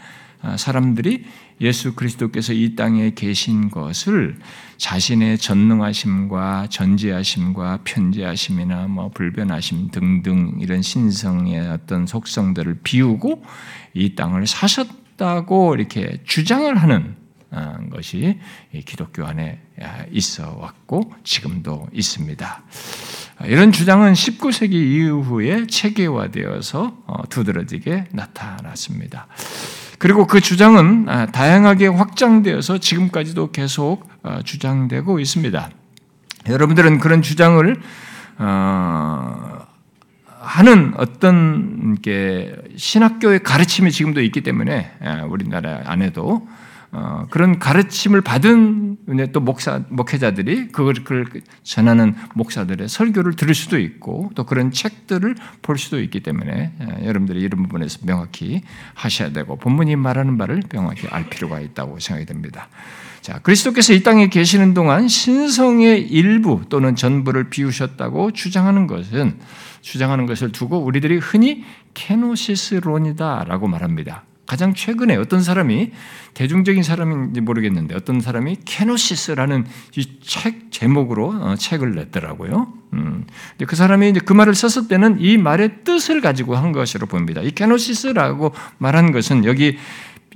아, 0.42 0.58
사람들이 0.58 1.24
예수 1.60 1.94
그리스도께서 1.94 2.52
이 2.52 2.74
땅에 2.74 3.10
계신 3.14 3.70
것을 3.70 4.38
자신의 4.78 5.38
전능하심과 5.38 6.68
전지하심과 6.70 7.80
편지하심이나 7.84 8.88
뭐 8.88 9.10
불변하심 9.10 9.90
등등 9.90 10.56
이런 10.60 10.80
신성의 10.80 11.68
어떤 11.68 12.06
속성들을 12.06 12.80
비우고 12.82 13.44
이 13.92 14.14
땅을 14.14 14.46
사셨다고 14.46 15.74
이렇게 15.74 16.22
주장을 16.24 16.74
하는 16.76 17.16
어, 17.52 17.76
것이 17.90 18.38
기독교 18.86 19.26
안에 19.26 19.60
있어 20.12 20.56
왔고 20.56 21.12
지금도 21.24 21.88
있습니다. 21.92 22.62
이런 23.46 23.72
주장은 23.72 24.12
19세기 24.12 24.72
이후에 24.72 25.66
체계화되어서 25.66 27.02
어, 27.06 27.28
두드러지게 27.28 28.04
나타났습니다. 28.12 29.26
그리고 30.00 30.26
그 30.26 30.40
주장은 30.40 31.10
아, 31.10 31.26
다양하게 31.26 31.88
확장되어서 31.88 32.78
지금까지도 32.78 33.50
계속 33.50 34.08
어, 34.22 34.40
주장되고 34.42 35.20
있습니다. 35.20 35.70
여러분들은 36.48 37.00
그런 37.00 37.20
주장을 37.20 37.76
하는 40.38 40.94
어떤 40.96 41.98
신학교의 42.74 43.42
가르침이 43.42 43.92
지금도 43.92 44.22
있기 44.22 44.40
때문에 44.40 44.90
우리나라 45.28 45.82
안에도 45.84 46.48
어, 46.92 47.26
그런 47.30 47.60
가르침을 47.60 48.20
받은 48.20 48.96
또 49.32 49.40
목사 49.40 49.82
목회자들이 49.90 50.68
그걸 50.68 50.94
전하는 51.62 52.16
목사들의 52.34 52.88
설교를 52.88 53.36
들을 53.36 53.54
수도 53.54 53.78
있고 53.78 54.30
또 54.34 54.44
그런 54.44 54.72
책들을 54.72 55.36
볼 55.62 55.78
수도 55.78 56.00
있기 56.00 56.20
때문에 56.20 56.72
예, 56.80 57.06
여러분들이 57.06 57.40
이런 57.40 57.62
부분에서 57.62 58.00
명확히 58.04 58.62
하셔야 58.94 59.30
되고 59.30 59.56
본문이 59.56 59.94
말하는 59.94 60.36
바를 60.36 60.62
명확히 60.68 61.06
알 61.10 61.28
필요가 61.30 61.60
있다고 61.60 62.00
생각이 62.00 62.26
됩니다. 62.26 62.68
자, 63.20 63.38
그리스도께서 63.38 63.92
이 63.92 64.02
땅에 64.02 64.28
계시는 64.28 64.74
동안 64.74 65.06
신성의 65.06 66.08
일부 66.08 66.62
또는 66.68 66.96
전부를 66.96 67.50
비우셨다고 67.50 68.32
주장하는 68.32 68.88
것은 68.88 69.38
주장하는 69.82 70.26
것을 70.26 70.50
두고 70.50 70.78
우리들이 70.78 71.18
흔히 71.18 71.64
케노시스론이다라고 71.94 73.68
말합니다. 73.68 74.24
가장 74.50 74.74
최근에 74.74 75.14
어떤 75.14 75.42
사람이 75.42 75.92
대중적인 76.34 76.82
사람인지 76.82 77.40
모르겠는데 77.40 77.94
어떤 77.94 78.18
사람이 78.18 78.56
케노시스라는 78.64 79.64
이 79.96 80.20
책 80.20 80.72
제목으로 80.72 81.28
어, 81.28 81.54
책을 81.56 81.94
냈더라고요. 81.94 82.72
음. 82.94 83.26
그 83.64 83.76
사람이 83.76 84.10
이제 84.10 84.18
그 84.18 84.32
말을 84.32 84.56
썼을 84.56 84.88
때는 84.88 85.20
이 85.20 85.38
말의 85.38 85.84
뜻을 85.84 86.20
가지고 86.20 86.56
한 86.56 86.72
것으로 86.72 87.06
보입니다. 87.06 87.42
이 87.42 87.52
케노시스라고 87.52 88.52
말한 88.78 89.12
것은 89.12 89.44
여기 89.44 89.78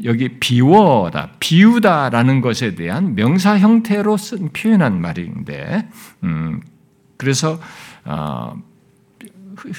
여기 0.04 0.28
비워다, 0.38 1.32
비우다라는 1.40 2.40
것에 2.40 2.76
대한 2.76 3.16
명사 3.16 3.58
형태로 3.58 4.16
쓴 4.16 4.50
표현한 4.52 5.00
말인데, 5.00 5.88
음, 6.22 6.60
그래서 7.16 7.60
어, 8.04 8.56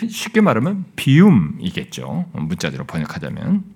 쉽게 0.09 0.41
말하면 0.41 0.85
비움이겠죠. 0.95 2.25
문자대로 2.33 2.85
번역하자면 2.85 3.63
아, 3.67 3.74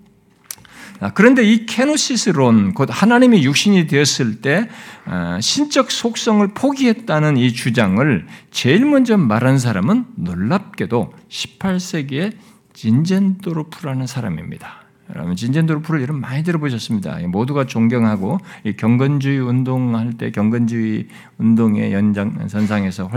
그런데 1.13 1.43
이 1.43 1.65
케노시스론, 1.65 2.73
곧 2.73 2.89
하나님의 2.91 3.43
육신이 3.43 3.87
되었을 3.87 4.41
때 4.41 4.67
아, 5.05 5.39
신적 5.41 5.91
속성을 5.91 6.45
포기했다는 6.53 7.37
이 7.37 7.53
주장을 7.53 8.27
제일 8.51 8.85
먼저 8.85 9.17
말한 9.17 9.59
사람은 9.59 10.05
놀랍게도 10.15 11.13
18세기의 11.29 12.33
진젠도르프라는 12.73 14.07
사람입니다. 14.07 14.78
여러분 15.15 15.35
진젠도르프를 15.35 16.01
이름 16.01 16.21
많이 16.21 16.43
들어보셨습니다. 16.43 17.17
모두가 17.27 17.65
존경하고 17.65 18.39
경건주의 18.77 19.39
운동할 19.39 20.13
때 20.13 20.31
경건주의 20.31 21.07
운동의 21.37 21.93
연장 21.93 22.47
선상에서 22.47 23.09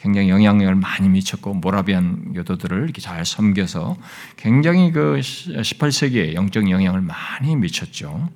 굉장히 0.00 0.28
영향력을 0.28 0.74
많이 0.74 1.08
미쳤고 1.08 1.54
모라비안 1.54 2.34
요도들을 2.34 2.84
이렇게 2.84 3.00
잘 3.00 3.24
섬겨서 3.24 3.96
굉장히 4.36 4.92
그 4.92 5.20
18세기에 5.20 6.34
영적 6.34 6.70
영향을 6.70 7.00
많이 7.00 7.56
미쳤죠. 7.56 8.28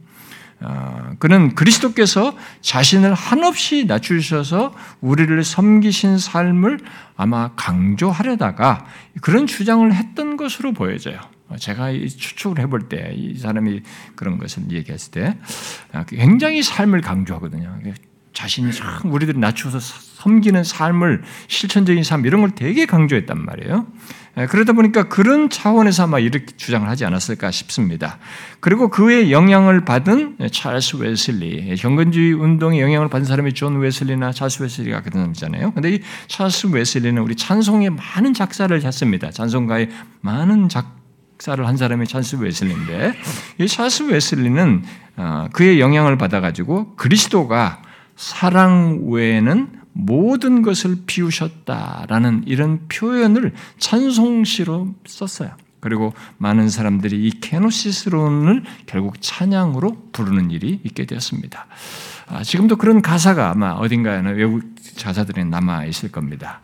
어, 0.60 1.10
그는 1.18 1.54
그리스도께서 1.54 2.34
자신을 2.62 3.12
한없이 3.12 3.84
낮추셔서 3.84 4.74
우리를 5.02 5.44
섬기신 5.44 6.16
삶을 6.16 6.78
아마 7.14 7.50
강조하려다가 7.56 8.86
그런 9.20 9.46
주장을 9.46 9.92
했던 9.92 10.38
것으로 10.38 10.72
보여져요. 10.72 11.20
제가 11.58 11.92
추측을 11.92 12.58
해볼 12.60 12.88
때 12.88 12.96
이 13.16 13.38
사람이 13.38 13.82
그런 14.14 14.38
것을 14.38 14.70
얘기했을 14.70 15.10
때 15.12 15.38
아, 15.92 16.04
굉장히 16.04 16.62
삶을 16.62 17.00
강조하거든요. 17.00 17.80
자신이 18.32 18.70
참 18.72 19.10
우리들이 19.10 19.38
낮추어서 19.38 19.78
섬기는 19.78 20.62
삶을 20.62 21.22
실천적인 21.48 22.04
삶 22.04 22.26
이런 22.26 22.42
걸 22.42 22.50
되게 22.50 22.84
강조했단 22.84 23.42
말이에요. 23.42 23.86
예, 24.38 24.46
그러다 24.46 24.74
보니까 24.74 25.04
그런 25.04 25.48
차원에서 25.48 26.02
아마 26.02 26.18
이렇게 26.18 26.44
주장을 26.54 26.86
하지 26.86 27.06
않았을까 27.06 27.50
싶습니다. 27.50 28.18
그리고 28.60 28.90
그의 28.90 29.32
영향을 29.32 29.86
받은 29.86 30.36
찰스 30.52 30.96
웨슬리, 30.96 31.74
경건주의 31.76 32.34
운동에 32.34 32.82
영향을 32.82 33.08
받은 33.08 33.24
사람이 33.24 33.54
존 33.54 33.78
웨슬리나 33.78 34.32
찰스 34.32 34.62
웨슬리가 34.62 35.00
그런 35.00 35.32
사람이잖아요. 35.32 35.72
근데 35.72 35.94
이 35.94 36.02
찰스 36.28 36.66
웨슬리는 36.66 37.22
우리 37.22 37.34
찬송에 37.36 37.88
많은 37.88 38.34
작사를 38.34 38.82
했습니다. 38.82 39.30
찬송가에 39.30 39.88
많은 40.20 40.68
작 40.68 41.05
사를 41.38 41.66
한 41.66 41.76
사람이 41.76 42.06
찰스 42.06 42.36
웨슬리인데 42.36 43.14
이 43.58 43.66
찰스 43.66 44.04
웨슬리는 44.04 44.84
어, 45.16 45.48
그의 45.52 45.80
영향을 45.80 46.18
받아가지고 46.18 46.96
그리스도가 46.96 47.82
사랑 48.16 49.10
외에는 49.10 49.80
모든 49.92 50.62
것을 50.62 50.96
비우셨다라는 51.06 52.44
이런 52.46 52.86
표현을 52.88 53.54
찬송시로 53.78 54.94
썼어요. 55.06 55.50
그리고 55.80 56.12
많은 56.38 56.68
사람들이 56.68 57.26
이 57.26 57.30
케노시스론을 57.40 58.64
결국 58.86 59.16
찬양으로 59.20 60.08
부르는 60.12 60.50
일이 60.50 60.80
있게 60.84 61.06
되었습니다. 61.06 61.66
아, 62.28 62.42
지금도 62.42 62.76
그런 62.76 63.02
가사가 63.02 63.50
아마 63.50 63.70
어딘가에는 63.72 64.36
외국 64.36 64.62
자사들에 64.96 65.44
남아 65.44 65.84
있을 65.84 66.10
겁니다. 66.10 66.60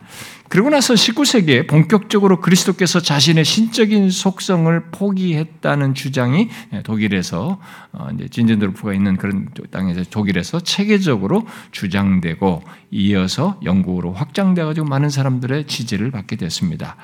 그리고 0.53 0.69
나서 0.69 0.93
19세기에 0.93 1.67
본격적으로 1.67 2.39
그리스도께서 2.39 2.99
자신의 2.99 3.43
신적인 3.43 4.11
속성을 4.11 4.91
포기했다는 4.91 5.95
주장이 5.95 6.47
독일에서 6.83 7.59
어, 7.91 8.07
이제 8.13 8.27
진젠도르프가 8.27 8.93
있는 8.93 9.17
그런 9.17 9.49
땅에서 9.71 10.03
독일에서 10.11 10.59
체계적으로 10.59 11.47
주장되고 11.71 12.61
이어서 12.91 13.59
영국으로 13.63 14.13
확장돼 14.13 14.63
가지고 14.63 14.85
많은 14.85 15.09
사람들의 15.09 15.65
지지를 15.65 16.11
받게 16.11 16.35
됐습니다. 16.35 16.97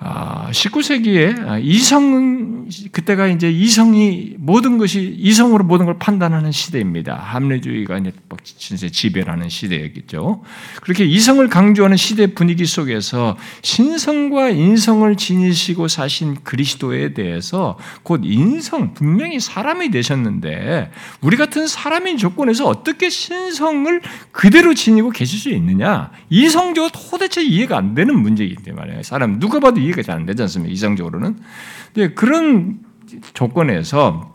19세기에 0.00 1.46
아, 1.46 1.58
이성 1.58 2.68
그때가 2.92 3.26
이제 3.26 3.50
이성이 3.50 4.34
모든 4.38 4.78
것이 4.78 5.14
이성으로 5.18 5.64
모든 5.64 5.86
걸 5.86 5.98
판단하는 5.98 6.52
시대입니다. 6.52 7.16
합리주의가 7.16 7.98
이제 7.98 8.12
진짜 8.44 8.88
지배하는 8.88 9.48
시대였겠죠. 9.48 10.42
그렇게 10.80 11.04
이성을 11.04 11.46
강조하는 11.48 11.96
시대 11.98 12.28
분위기 12.28 12.64
속에서 12.64 13.36
신성과 13.62 14.50
인성을 14.50 15.14
지니시고 15.16 15.88
사신 15.88 16.36
그리스도에 16.44 17.12
대해서 17.12 17.76
곧 18.02 18.22
인성 18.24 18.94
분명히 18.94 19.38
사람이 19.38 19.90
되셨는데 19.90 20.90
우리 21.20 21.36
같은 21.36 21.66
사람인 21.66 22.16
조건에서 22.16 22.66
어떻게 22.66 23.10
신성을 23.10 24.00
그대로 24.32 24.72
지니고 24.72 25.10
계실 25.10 25.38
수 25.38 25.50
있느냐? 25.50 26.10
이성적으로 26.30 26.90
도대체 26.92 27.42
이해가 27.42 27.76
안 27.76 27.94
되는 27.94 28.18
문제이기 28.18 28.62
때문에 28.62 29.02
사람 29.02 29.38
누가 29.38 29.60
봐도 29.60 29.80
이해가 29.90 30.02
잘 30.02 30.16
안 30.16 30.26
되지 30.26 30.42
않습니까? 30.42 30.72
이성적으로는. 30.72 31.38
근데 31.94 32.14
그런 32.14 32.80
조건에서 33.34 34.32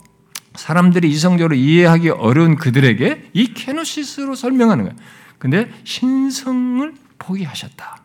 사람들이 0.54 1.10
이성적으로 1.10 1.54
이해하기 1.54 2.10
어려운 2.10 2.56
그들에게 2.56 3.30
이 3.32 3.52
케노시스로 3.54 4.34
설명하는 4.34 4.84
거예요. 4.84 4.96
근데 5.38 5.70
신성을 5.84 6.94
포기하셨다. 7.18 8.02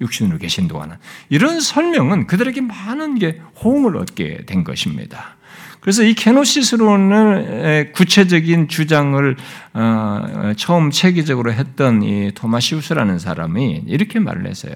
육신으로 0.00 0.38
계신 0.38 0.66
동안은. 0.66 0.96
이런 1.28 1.60
설명은 1.60 2.26
그들에게 2.26 2.60
많은 2.62 3.18
게 3.18 3.40
호응을 3.62 3.96
얻게 3.96 4.44
된 4.44 4.64
것입니다. 4.64 5.36
그래서 5.80 6.02
이 6.02 6.14
케노시스론을 6.14 7.92
구체적인 7.94 8.68
주장을 8.68 9.36
어, 9.74 10.52
처음 10.56 10.90
체계적으로 10.90 11.52
했던 11.52 12.02
이 12.02 12.32
토마시우스라는 12.34 13.18
사람이 13.18 13.84
이렇게 13.86 14.18
말을 14.18 14.46
했어요. 14.46 14.72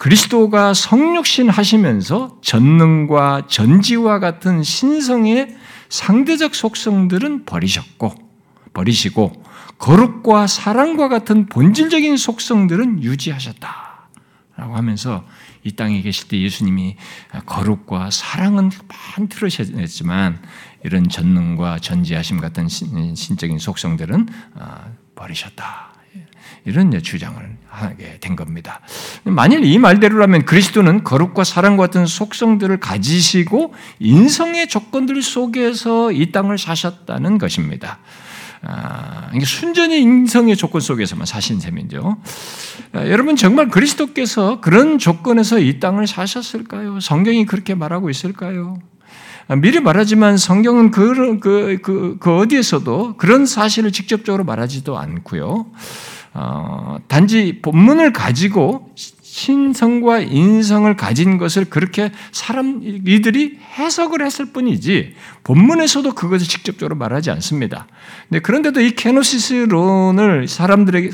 그리스도가 0.00 0.72
성육신 0.72 1.50
하시면서 1.50 2.38
전능과 2.40 3.48
전지와 3.48 4.18
같은 4.18 4.62
신성의 4.62 5.54
상대적 5.90 6.54
속성들은 6.54 7.44
버리셨고, 7.44 8.14
버리시고, 8.72 9.44
거룩과 9.76 10.46
사랑과 10.46 11.10
같은 11.10 11.44
본질적인 11.44 12.16
속성들은 12.16 13.02
유지하셨다. 13.02 14.08
라고 14.56 14.74
하면서 14.74 15.26
이 15.64 15.72
땅에 15.72 16.00
계실 16.00 16.28
때 16.28 16.40
예수님이 16.40 16.96
거룩과 17.44 18.10
사랑은 18.10 18.70
많이 19.18 19.28
들으셨지만 19.28 20.40
이런 20.82 21.10
전능과 21.10 21.78
전지하심 21.80 22.40
같은 22.40 22.68
신적인 22.68 23.58
속성들은 23.58 24.28
아, 24.54 24.86
버리셨다. 25.14 25.99
이런 26.64 26.90
주장을 27.02 27.40
하게 27.68 28.18
된 28.20 28.36
겁니다. 28.36 28.80
만일 29.24 29.64
이 29.64 29.78
말대로라면 29.78 30.44
그리스도는 30.44 31.04
거룩과 31.04 31.44
사랑 31.44 31.76
같은 31.76 32.06
속성들을 32.06 32.80
가지시고 32.80 33.74
인성의 33.98 34.68
조건들 34.68 35.22
속에서 35.22 36.12
이 36.12 36.32
땅을 36.32 36.58
사셨다는 36.58 37.38
것입니다. 37.38 37.98
아, 38.62 39.30
순전히 39.42 40.00
인성의 40.00 40.56
조건 40.56 40.82
속에서만 40.82 41.24
사신 41.24 41.60
셈이죠. 41.60 42.18
아, 42.92 43.06
여러분 43.06 43.36
정말 43.36 43.68
그리스도께서 43.68 44.60
그런 44.60 44.98
조건에서 44.98 45.58
이 45.58 45.80
땅을 45.80 46.06
사셨을까요? 46.06 47.00
성경이 47.00 47.46
그렇게 47.46 47.74
말하고 47.74 48.10
있을까요? 48.10 48.78
아, 49.50 49.56
미리 49.56 49.80
말하지만 49.80 50.36
성경은 50.36 50.92
그, 50.92 51.40
그, 51.40 51.78
그, 51.82 52.16
그 52.20 52.36
어디에서도 52.36 53.16
그런 53.16 53.46
사실을 53.46 53.90
직접적으로 53.90 54.44
말하지도 54.44 54.96
않고요. 54.96 55.66
어, 56.34 56.98
단지 57.08 57.58
본문을 57.60 58.12
가지고 58.12 58.94
신성과 58.94 60.20
인성을 60.20 60.94
가진 60.96 61.36
것을 61.36 61.64
그렇게 61.64 62.12
사람 62.30 62.80
이들이 62.84 63.58
해석을 63.76 64.24
했을 64.24 64.52
뿐이지 64.52 65.14
본문에서도 65.42 66.14
그것을 66.14 66.46
직접적으로 66.46 66.94
말하지 66.94 67.32
않습니다. 67.32 67.88
그런데도 68.44 68.80
이 68.80 68.92
케노시스론을 68.92 70.46
사람들에게 70.46 71.10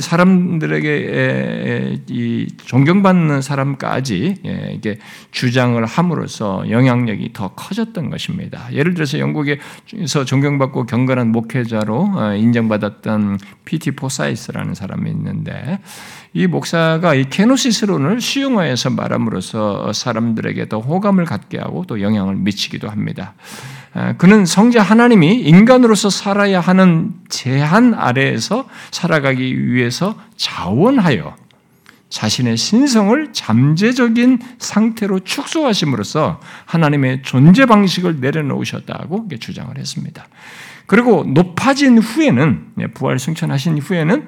사람들에게 0.00 1.98
이 2.08 2.48
존경받는 2.64 3.42
사람까지 3.42 4.36
예, 4.46 4.72
이게 4.74 4.98
주장을 5.30 5.84
함으로써 5.84 6.64
영향력이 6.68 7.32
더 7.32 7.48
커졌던 7.48 8.10
것입니다. 8.10 8.72
예를 8.72 8.94
들어서 8.94 9.18
영국에서 9.18 10.24
존경받고 10.24 10.86
경건한 10.86 11.32
목회자로 11.32 12.12
어, 12.14 12.34
인정받았던 12.34 13.38
피티 13.64 13.92
포사이스라는 13.92 14.74
사람이 14.74 15.10
있는데 15.10 15.80
이 16.32 16.46
목사가 16.46 17.14
이 17.14 17.28
케노시스론을 17.28 18.20
수용화해서 18.20 18.90
말함으로써 18.90 19.92
사람들에게 19.92 20.68
더 20.68 20.78
호감을 20.78 21.24
갖게 21.24 21.58
하고 21.58 21.84
또 21.86 22.00
영향을 22.00 22.36
미치기도 22.36 22.88
합니다. 22.88 23.34
아, 23.94 24.14
그는 24.16 24.44
성자 24.44 24.82
하나님이 24.82 25.40
인간으로서 25.40 26.10
살아야 26.10 26.60
하는 26.60 27.14
제한 27.28 27.94
아래에서 27.94 28.68
살아가기 28.90 29.72
위해서 29.72 30.18
자원하여 30.36 31.36
자신의 32.10 32.56
신성을 32.56 33.32
잠재적인 33.32 34.38
상태로 34.58 35.20
축소하심으로써 35.20 36.40
하나님의 36.64 37.22
존재 37.22 37.66
방식을 37.66 38.20
내려놓으셨다고 38.20 39.28
주장을 39.38 39.76
했습니다. 39.76 40.26
그리고 40.86 41.24
높아진 41.24 41.98
후에는 41.98 42.72
네, 42.76 42.86
부활 42.86 43.18
승천하신 43.18 43.78
후에는 43.78 44.26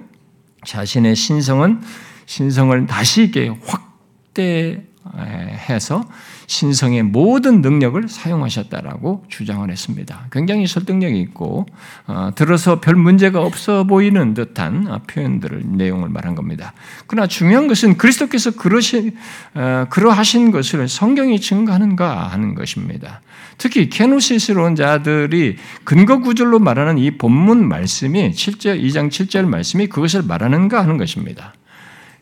자신의 0.66 1.16
신성은 1.16 1.80
신성을 2.26 2.86
다시 2.86 3.24
이게 3.24 3.50
확대 3.64 4.84
해서 5.16 6.04
신성의 6.46 7.04
모든 7.04 7.62
능력을 7.62 8.08
사용하셨다라고 8.08 9.24
주장을 9.28 9.68
했습니다. 9.70 10.26
굉장히 10.30 10.66
설득력이 10.66 11.18
있고 11.20 11.66
어, 12.06 12.30
들어서 12.34 12.80
별 12.80 12.96
문제가 12.96 13.40
없어 13.40 13.84
보이는 13.84 14.34
듯한 14.34 14.86
어, 14.88 15.00
표현들을 15.06 15.62
내용을 15.64 16.08
말한 16.08 16.34
겁니다. 16.34 16.74
그러나 17.06 17.26
중요한 17.26 17.66
것은 17.66 17.96
그리스도께서 17.96 18.52
그러신 18.52 19.16
어, 19.54 19.86
그러하신 19.90 20.50
것을 20.50 20.88
성경이 20.88 21.40
증거하는가 21.40 22.28
하는 22.28 22.54
것입니다. 22.54 23.20
특히 23.58 23.88
케노시스론 23.88 24.74
자들이 24.74 25.56
근거 25.84 26.18
구절로 26.20 26.58
말하는 26.58 26.98
이 26.98 27.12
본문 27.12 27.68
말씀이 27.68 28.32
7절 28.32 28.82
2장 28.82 29.08
7절 29.08 29.46
말씀이 29.46 29.86
그것을 29.86 30.22
말하는가 30.22 30.82
하는 30.82 30.96
것입니다. 30.96 31.54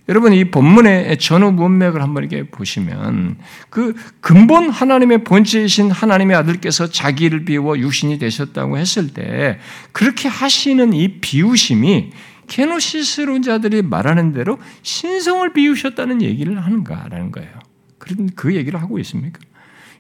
여러분 0.09 0.33
이 0.33 0.51
본문의 0.51 1.19
전후 1.19 1.53
문맥을 1.53 2.03
한번 2.03 2.25
이렇게 2.25 2.49
보시면 2.49 3.37
그 3.69 3.95
근본 4.21 4.71
하나님의 4.71 5.25
본체이신 5.25 5.91
하나님의 5.91 6.35
아들께서 6.35 6.87
자기를 6.87 7.45
비워 7.45 7.79
육신이 7.79 8.19
되셨다고 8.19 8.79
했을 8.79 9.09
때 9.09 9.59
그렇게 9.93 10.29
하시는 10.29 10.95
이 10.95 11.21
비우심이 11.21 12.11
케노시스론자들이 12.47 13.83
말하는 13.83 14.33
대로 14.33 14.59
신성을 14.83 15.53
비우셨다는 15.53 16.23
얘기를 16.23 16.59
하는가라는 16.59 17.31
거예요. 17.31 17.51
그런 17.99 18.31
그 18.35 18.57
얘기를 18.57 18.81
하고 18.81 18.99
있습니까? 19.01 19.41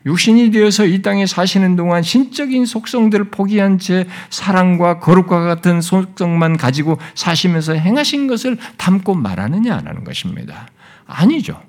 육신이 0.07 0.51
되어서 0.51 0.87
이 0.87 1.03
땅에 1.03 1.27
사시는 1.27 1.77
동안 1.77 2.03
신적인 2.03 2.67
속성들을 2.67 3.27
포기한 3.31 3.79
채 3.79 4.07
사랑과 4.31 5.01
거룩과 5.01 5.41
같은 5.41 5.81
속성만 5.81 6.57
가지고 6.57 6.99
사시면서 7.15 7.75
행하신 7.75 8.27
것을 8.27 8.57
담고 8.77 9.15
말하느냐라는 9.15 10.05
것입니다. 10.05 10.69
아니죠. 11.07 11.61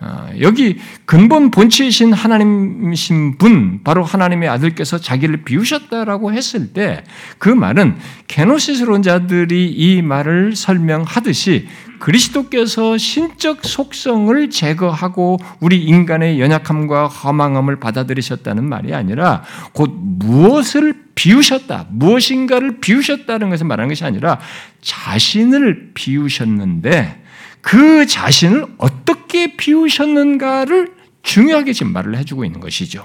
어, 0.00 0.28
여기 0.40 0.78
근본 1.06 1.50
본체이신 1.50 2.12
하나님이신 2.12 3.38
분, 3.38 3.80
바로 3.84 4.04
하나님의 4.04 4.48
아들께서 4.48 4.98
자기를 4.98 5.44
비우셨다라고 5.44 6.32
했을 6.32 6.72
때 6.72 7.04
그 7.38 7.48
말은 7.48 7.96
게노시스론 8.26 9.02
자들이 9.02 9.70
이 9.70 10.02
말을 10.02 10.56
설명하듯이 10.56 11.68
그리스도께서 11.98 12.98
신적 12.98 13.64
속성을 13.64 14.50
제거하고 14.50 15.38
우리 15.60 15.82
인간의 15.84 16.40
연약함과 16.40 17.08
허망함을 17.08 17.80
받아들이셨다는 17.80 18.64
말이 18.64 18.94
아니라 18.94 19.42
곧 19.72 19.90
무엇을 19.94 21.04
비우셨다, 21.14 21.86
무엇인가를 21.90 22.80
비우셨다는 22.80 23.50
것을 23.50 23.66
말하는 23.66 23.88
것이 23.88 24.04
아니라 24.04 24.40
자신을 24.80 25.92
비우셨는데 25.94 27.22
그 27.60 28.06
자신을 28.06 28.66
어떻게 28.78 29.56
비우셨는가를 29.56 30.92
중요하게 31.22 31.72
지금 31.72 31.92
말을 31.92 32.16
해주고 32.18 32.44
있는 32.44 32.60
것이죠. 32.60 33.04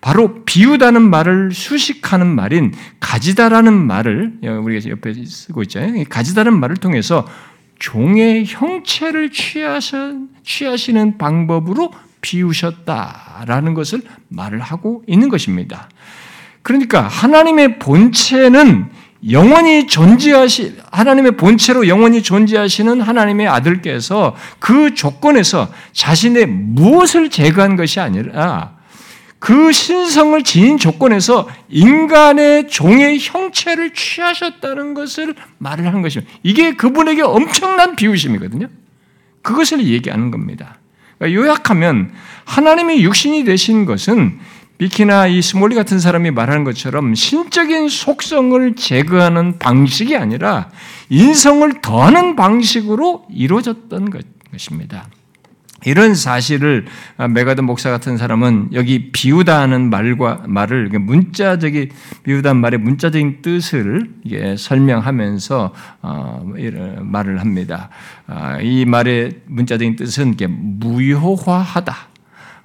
바로 0.00 0.44
비우다는 0.44 1.02
말을 1.02 1.50
수식하는 1.50 2.28
말인 2.28 2.72
가지다라는 3.00 3.72
말을 3.72 4.34
우리가 4.44 4.88
옆에 4.90 5.12
쓰고 5.24 5.62
있잖아요. 5.62 6.04
가지다는 6.08 6.60
말을 6.60 6.76
통해서 6.76 7.26
종의 7.78 8.44
형체를 8.46 9.30
취하시는 9.30 11.18
방법으로 11.18 11.92
비우셨다라는 12.20 13.74
것을 13.74 14.02
말을 14.28 14.60
하고 14.60 15.02
있는 15.06 15.28
것입니다. 15.28 15.88
그러니까 16.62 17.02
하나님의 17.02 17.78
본체는 17.78 18.90
영원히 19.30 19.86
존재하시 19.86 20.76
하나님의 20.92 21.36
본체로 21.36 21.88
영원히 21.88 22.22
존재하시는 22.22 23.00
하나님의 23.00 23.48
아들께서 23.48 24.36
그 24.58 24.94
조건에서 24.94 25.72
자신의 25.92 26.46
무엇을 26.46 27.30
제거한 27.30 27.76
것이 27.76 28.00
아니라 28.00 28.77
그 29.38 29.70
신성을 29.72 30.42
지닌 30.42 30.78
조건에서 30.78 31.48
인간의 31.68 32.68
종의 32.68 33.18
형체를 33.20 33.94
취하셨다는 33.94 34.94
것을 34.94 35.34
말을 35.58 35.86
하는 35.86 36.02
것입니다. 36.02 36.32
이게 36.42 36.74
그분에게 36.74 37.22
엄청난 37.22 37.94
비우심이거든요. 37.94 38.68
그것을 39.42 39.86
얘기하는 39.86 40.30
겁니다. 40.30 40.78
그러니까 41.18 41.40
요약하면 41.40 42.12
하나님의 42.44 43.02
육신이 43.02 43.44
되신 43.44 43.84
것은 43.84 44.38
비키나 44.78 45.26
이 45.26 45.42
스몰리 45.42 45.74
같은 45.74 45.98
사람이 45.98 46.30
말하는 46.30 46.62
것처럼 46.64 47.14
신적인 47.14 47.88
속성을 47.88 48.76
제거하는 48.76 49.58
방식이 49.58 50.16
아니라 50.16 50.70
인성을 51.10 51.80
더하는 51.80 52.36
방식으로 52.36 53.26
이루어졌던 53.30 54.12
것입니다. 54.52 55.08
이런 55.84 56.14
사실을 56.14 56.86
메가드 57.30 57.60
목사 57.60 57.90
같은 57.90 58.16
사람은 58.16 58.70
여기 58.72 59.12
비우다 59.12 59.60
하는 59.60 59.90
말과 59.90 60.42
말을 60.46 60.88
문자적인 60.88 61.90
비우다 62.24 62.54
말의 62.54 62.80
문자적인 62.80 63.42
뜻을 63.42 64.10
설명하면서 64.56 65.74
어, 66.02 66.52
말을 67.00 67.40
합니다. 67.40 67.90
아, 68.26 68.58
이 68.60 68.84
말의 68.84 69.42
문자적인 69.46 69.96
뜻은 69.96 70.36
무효화하다. 70.80 71.96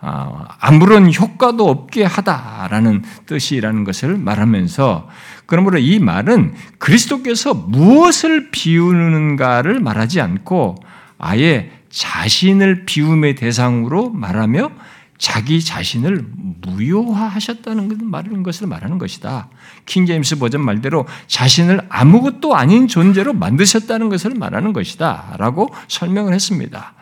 아, 0.05 0.47
아무런 0.59 1.13
효과도 1.13 1.69
없게 1.69 2.03
하다라는 2.03 3.03
뜻이라는 3.25 3.83
것을 3.85 4.17
말하면서 4.17 5.07
그러므로 5.45 5.77
이 5.77 5.99
말은 5.99 6.53
그리스도께서 6.79 7.53
무엇을 7.53 8.49
비우는가를 8.51 9.79
말하지 9.79 10.19
않고 10.19 10.75
아예 11.17 11.71
자신을 11.93 12.85
비움의 12.85 13.35
대상으로 13.35 14.09
말하며 14.09 14.71
자기 15.19 15.63
자신을 15.63 16.25
무효화하셨다는 16.61 18.43
것을 18.43 18.67
말하는 18.67 18.97
것이다. 18.97 19.47
킹 19.85 20.05
제임스 20.05 20.39
버전 20.39 20.61
말대로 20.61 21.05
자신을 21.27 21.81
아무것도 21.87 22.55
아닌 22.55 22.87
존재로 22.87 23.33
만드셨다는 23.33 24.09
것을 24.09 24.31
말하는 24.31 24.73
것이다라고 24.73 25.69
설명을 25.87 26.33
했습니다. 26.33 26.95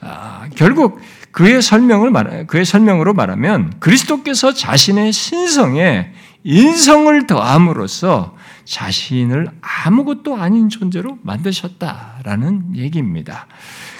아, 0.00 0.48
결국 0.56 0.98
그의 1.30 1.60
설명을 1.60 2.10
말 2.10 2.46
그의 2.46 2.64
설명으로 2.64 3.12
말하면 3.12 3.74
그리스도께서 3.80 4.54
자신의 4.54 5.12
신성에 5.12 6.12
인성을 6.42 7.26
더함으로써 7.26 8.34
자신을 8.64 9.48
아무것도 9.60 10.36
아닌 10.36 10.68
존재로 10.68 11.18
만드셨다라는 11.22 12.76
얘기입니다. 12.76 13.46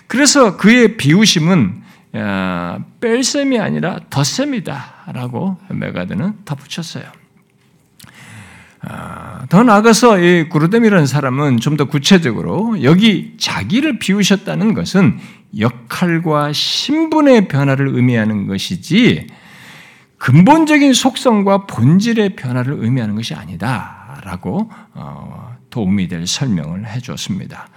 그래서 0.06 0.56
그의 0.56 0.96
비우심은 0.96 1.82
뺄셈이 3.00 3.58
아니라 3.58 4.00
덧셈이다라고 4.10 5.58
메가드는 5.70 6.44
덧붙였어요. 6.44 7.04
아, 8.88 9.44
더 9.48 9.64
나아가서 9.64 10.20
이 10.20 10.48
구르뎀이라는 10.48 11.06
사람은 11.06 11.58
좀 11.58 11.76
더 11.76 11.86
구체적으로 11.86 12.82
여기 12.84 13.34
자기를 13.36 13.98
비우셨다는 13.98 14.74
것은 14.74 15.18
역할과 15.58 16.52
신분의 16.52 17.48
변화를 17.48 17.88
의미하는 17.88 18.46
것이지 18.46 19.26
근본적인 20.18 20.94
속성과 20.94 21.66
본질의 21.66 22.36
변화를 22.36 22.76
의미하는 22.78 23.14
것이 23.16 23.34
아니다라고 23.34 24.70
어, 24.94 25.56
도움이 25.70 26.08
될 26.08 26.26
설명을 26.26 26.86
해주었습니다. 26.86 27.68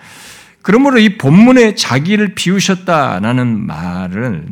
그러므로 0.61 0.99
이 0.99 1.17
본문에 1.17 1.75
자기를 1.75 2.35
비우셨다라는 2.35 3.65
말을 3.65 4.47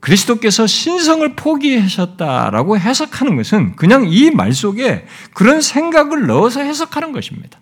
그리스도께서 0.00 0.66
신성을 0.66 1.34
포기하셨다라고 1.34 2.78
해석하는 2.78 3.36
것은 3.36 3.74
그냥 3.76 4.04
이 4.06 4.30
말 4.30 4.52
속에 4.52 5.06
그런 5.32 5.60
생각을 5.62 6.26
넣어서 6.26 6.60
해석하는 6.60 7.12
것입니다. 7.12 7.58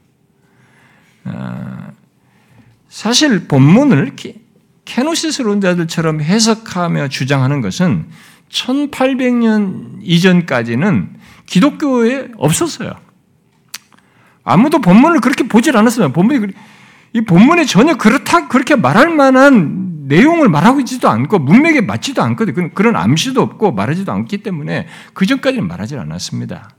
아, 1.24 1.90
사실 2.88 3.46
본문을 3.46 4.16
캐노시스론자들처럼 4.84 6.20
해석하며 6.20 7.08
주장하는 7.08 7.60
것은 7.60 8.06
1800년 8.50 9.98
이전까지는 10.02 11.16
기독교에 11.46 12.28
없었어요. 12.36 12.92
아무도 14.44 14.80
본문을 14.80 15.20
그렇게 15.20 15.46
보질 15.46 15.76
않았어요. 15.76 16.12
본문이 16.12 16.52
이 17.14 17.20
본문에 17.20 17.64
전혀 17.64 17.96
그렇다 17.96 18.48
그렇게 18.48 18.74
말할 18.74 19.14
만한 19.14 19.92
내용을 20.06 20.48
말하고 20.48 20.80
있지도 20.80 21.08
않고 21.08 21.38
문맥에 21.38 21.82
맞지도 21.82 22.22
않거든. 22.22 22.74
그런 22.74 22.96
암시도 22.96 23.40
없고 23.42 23.72
말하지도 23.72 24.10
않기 24.12 24.38
때문에 24.38 24.86
그 25.12 25.26
전까지는 25.26 25.66
말하지 25.68 25.96
않았습니다. 25.96 26.70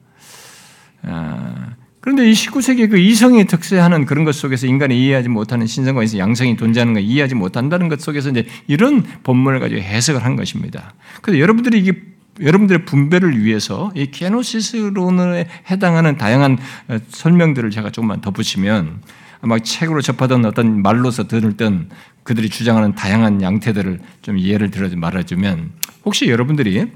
아, 1.04 1.70
그런데 2.00 2.30
이 2.30 2.34
19세기 2.34 2.90
그 2.90 2.98
이성이 2.98 3.46
특세하는 3.46 4.06
그런 4.06 4.26
것 4.26 4.36
속에서 4.36 4.68
인간이 4.68 5.00
이해하지 5.00 5.30
못하는 5.30 5.66
신성과 5.66 6.04
양성이 6.18 6.58
존재하는 6.58 6.94
걸 6.94 7.04
이해하지 7.04 7.36
못한다는 7.36 7.88
것 7.88 8.02
속에서 8.02 8.30
이제 8.30 8.46
이런 8.68 9.04
본문을 9.24 9.60
가지고 9.62 9.82
해석을 9.82 10.24
한 10.26 10.36
것입니다. 10.36 10.94
그래서 11.22 11.40
여러분들이 11.40 11.80
이게 11.80 11.94
여러분들의 12.42 12.86
분배를 12.86 13.42
위해서 13.42 13.92
이 13.96 14.08
케노시스론에 14.08 15.48
해당하는 15.70 16.18
다양한 16.18 16.58
어, 16.90 16.98
설명들을 17.08 17.70
제가 17.70 17.92
조금만 17.92 18.22
덧붙이면 18.22 19.02
아마 19.44 19.60
책으로 19.60 20.02
접하던 20.02 20.46
어떤 20.46 20.82
말로서 20.82 21.28
들었던 21.28 21.90
그들이 22.24 22.50
주장하는 22.50 22.96
다양한 22.96 23.42
양태들을 23.42 24.00
좀 24.22 24.40
예를 24.40 24.72
들어 24.72 24.90
말해주면 24.96 25.74
혹시 26.06 26.30
여러분들이 26.30 26.90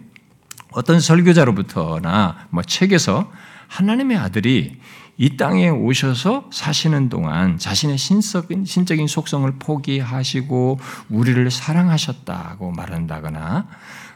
어떤 0.72 1.02
설교자로부터나 1.02 2.48
뭐 2.50 2.64
책에서 2.64 3.30
하나님의 3.68 4.16
아들이 4.16 4.80
이 5.18 5.36
땅에 5.36 5.68
오셔서 5.68 6.50
사시는 6.54 7.10
동안 7.10 7.58
자신의 7.58 7.98
신적인, 7.98 8.64
신적인 8.64 9.08
속성을 9.08 9.52
포기하시고 9.60 10.80
우리를 11.10 11.52
사랑하셨다고 11.52 12.72
말한다거나 12.72 13.68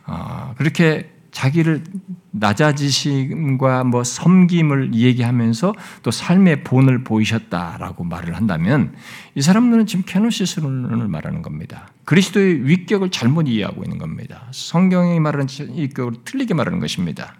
어, 0.07 0.53
그렇게 0.57 1.11
자기를 1.31 1.83
낮아지심과 2.31 3.85
뭐 3.85 4.03
섬김을 4.03 4.93
얘기하면서 4.93 5.73
또 6.03 6.11
삶의 6.11 6.63
본을 6.63 7.03
보이셨다라고 7.03 8.03
말을 8.03 8.35
한다면 8.35 8.93
이 9.35 9.41
사람들은 9.41 9.85
지금 9.85 10.03
케노시스론을 10.05 11.07
말하는 11.07 11.41
겁니다. 11.41 11.87
그리스도의 12.05 12.67
위격을 12.67 13.11
잘못 13.11 13.47
이해하고 13.47 13.83
있는 13.83 13.97
겁니다. 13.97 14.47
성경이 14.51 15.19
말하는 15.19 15.47
위격을 15.75 16.13
틀리게 16.25 16.53
말하는 16.53 16.79
것입니다. 16.79 17.35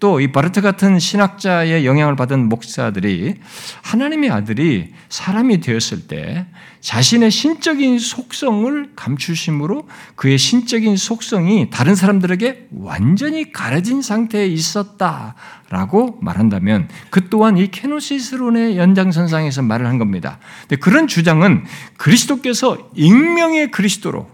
또 0.00 0.20
이 0.20 0.32
바르트 0.32 0.60
같은 0.60 0.98
신학자의 0.98 1.86
영향을 1.86 2.16
받은 2.16 2.48
목사들이 2.48 3.34
하나님의 3.82 4.30
아들이 4.30 4.92
사람이 5.08 5.60
되었을 5.60 6.08
때 6.08 6.46
자신의 6.80 7.30
신적인 7.30 7.98
속성을 7.98 8.92
감추심으로 8.96 9.86
그의 10.16 10.38
신적인 10.38 10.96
속성이 10.96 11.68
다른 11.70 11.94
사람들에게 11.94 12.68
완전히 12.72 13.52
가려진 13.52 14.00
상태에 14.02 14.46
있었다라고 14.46 16.18
말한다면 16.22 16.88
그 17.10 17.28
또한 17.28 17.58
이 17.58 17.70
케노시스론의 17.70 18.78
연장선상에서 18.78 19.62
말을 19.62 19.86
한 19.86 19.98
겁니다. 19.98 20.38
근데 20.62 20.76
그런 20.76 21.06
주장은 21.06 21.64
그리스도께서 21.98 22.90
익명의 22.94 23.70
그리스도로 23.70 24.28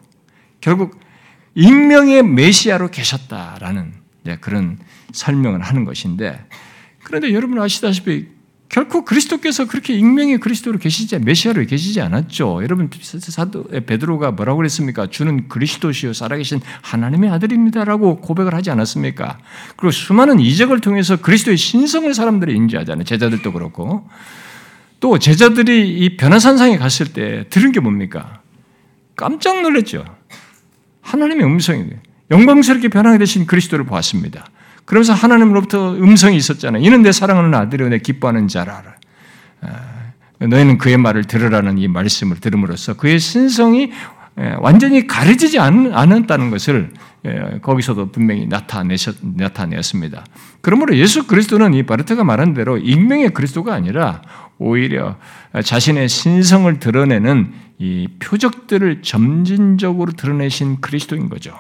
결국 0.61 1.00
익명의 1.55 2.22
메시아로 2.22 2.88
계셨다라는 2.88 4.06
그런 4.34 4.78
설명을 5.12 5.62
하는 5.62 5.84
것인데 5.84 6.44
그런데 7.04 7.32
여러분 7.32 7.60
아시다시피 7.60 8.26
결코 8.68 9.04
그리스도께서 9.04 9.66
그렇게 9.66 9.94
익명의 9.94 10.38
그리스도로 10.38 10.78
계시지 10.78 11.18
메시아로 11.20 11.64
계시지 11.66 12.00
않았죠. 12.00 12.62
여러분 12.62 12.90
사도 13.00 13.64
베드로가 13.64 14.32
뭐라고 14.32 14.56
그랬습니까? 14.56 15.06
주는 15.06 15.48
그리스도시요 15.48 16.12
살아계신 16.12 16.60
하나님의 16.82 17.30
아들입니다라고 17.30 18.20
고백을 18.20 18.54
하지 18.54 18.70
않았습니까? 18.70 19.38
그리고 19.76 19.92
수많은 19.92 20.40
이적을 20.40 20.80
통해서 20.80 21.16
그리스도의 21.16 21.56
신성을 21.56 22.12
사람들이 22.12 22.54
인지하잖아요. 22.56 23.04
제자들도 23.04 23.52
그렇고 23.52 24.08
또 24.98 25.18
제자들이 25.18 25.98
이 25.98 26.16
변화산상에 26.16 26.78
갔을 26.78 27.12
때 27.12 27.46
들은 27.50 27.70
게 27.70 27.80
뭡니까? 27.80 28.40
깜짝 29.14 29.62
놀랐죠. 29.62 30.04
하나님의 31.02 31.46
음성이 31.46 31.84
영광스럽게 32.30 32.88
변하게 32.88 33.18
되신 33.18 33.46
그리스도를 33.46 33.84
보았습니다. 33.84 34.46
그러면서 34.84 35.14
하나님으로부터 35.14 35.94
음성이 35.94 36.36
있었잖아요. 36.36 36.82
이는 36.82 37.02
내 37.02 37.12
사랑하는 37.12 37.54
아들이요 37.54 37.88
내 37.88 37.98
기뻐하는 37.98 38.48
자라. 38.48 38.82
아, 39.60 39.68
너희는 40.38 40.78
그의 40.78 40.96
말을 40.96 41.24
들으라는 41.24 41.78
이 41.78 41.88
말씀을 41.88 42.36
들음으로써 42.36 42.94
그의 42.94 43.18
신성이 43.18 43.92
완전히 44.60 45.06
가려지지 45.06 45.58
않았다는 45.58 46.50
것을 46.50 46.92
거기서도 47.62 48.12
분명히 48.12 48.46
나타내셨, 48.46 49.16
나타내었습니다. 49.22 50.24
그러므로 50.60 50.94
예수 50.96 51.26
그리스도는 51.26 51.72
이 51.72 51.84
바르트가 51.84 52.22
말한 52.22 52.52
대로 52.52 52.76
익명의 52.76 53.30
그리스도가 53.30 53.72
아니라 53.72 54.20
오히려 54.58 55.16
자신의 55.64 56.08
신성을 56.08 56.78
드러내는 56.78 57.54
이 57.78 58.08
표적들을 58.18 59.00
점진적으로 59.02 60.12
드러내신 60.12 60.82
그리스도인 60.82 61.30
거죠. 61.30 61.58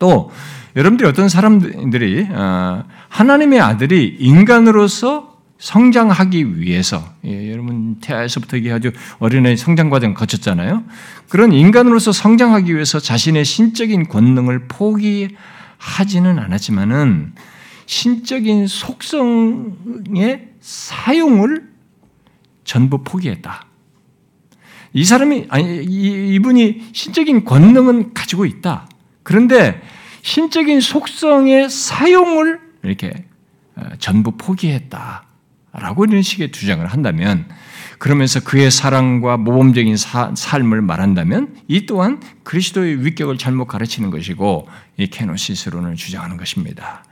음? 0.00 0.10
또 0.10 0.30
여러분들이 0.74 1.08
어떤 1.08 1.28
사람들이 1.28 2.26
어, 2.30 2.84
하나님의 3.08 3.60
아들이 3.60 4.16
인간으로서 4.18 5.38
성장하기 5.58 6.58
위해서 6.58 7.04
예, 7.26 7.52
여러분 7.52 7.96
태아에서부터 8.00 8.56
이게 8.56 8.72
아주 8.72 8.92
어린애 9.18 9.54
성장 9.56 9.90
과정 9.90 10.14
거쳤잖아요. 10.14 10.84
그런 11.28 11.52
인간으로서 11.52 12.12
성장하기 12.12 12.74
위해서 12.74 12.98
자신의 12.98 13.44
신적인 13.44 14.08
권능을 14.08 14.68
포기하지는 14.68 16.38
않았지만은 16.38 17.34
신적인 17.84 18.68
속성의 18.68 20.48
사용을 20.60 21.68
전부 22.64 23.02
포기했다. 23.04 23.66
이 24.92 25.04
사람이 25.04 25.46
아니 25.50 25.84
이분이 25.84 26.90
신적인 26.92 27.44
권능은 27.44 28.14
가지고 28.14 28.46
있다. 28.46 28.88
그런데 29.30 29.80
신적인 30.22 30.80
속성의 30.80 31.70
사용을 31.70 32.58
이렇게 32.82 33.12
어, 33.76 33.82
전부 34.00 34.32
포기했다라고 34.32 36.04
이런 36.08 36.20
식의 36.20 36.50
주장을 36.50 36.84
한다면 36.84 37.46
그러면서 38.00 38.40
그의 38.40 38.72
사랑과 38.72 39.36
모범적인 39.36 39.96
사, 39.96 40.32
삶을 40.34 40.82
말한다면 40.82 41.54
이 41.68 41.86
또한 41.86 42.20
그리스도의 42.42 43.06
위격을 43.06 43.38
잘못 43.38 43.66
가르치는 43.66 44.10
것이고 44.10 44.66
이 44.96 45.06
케노시스론을 45.06 45.94
주장하는 45.94 46.36
것입니다. 46.36 47.04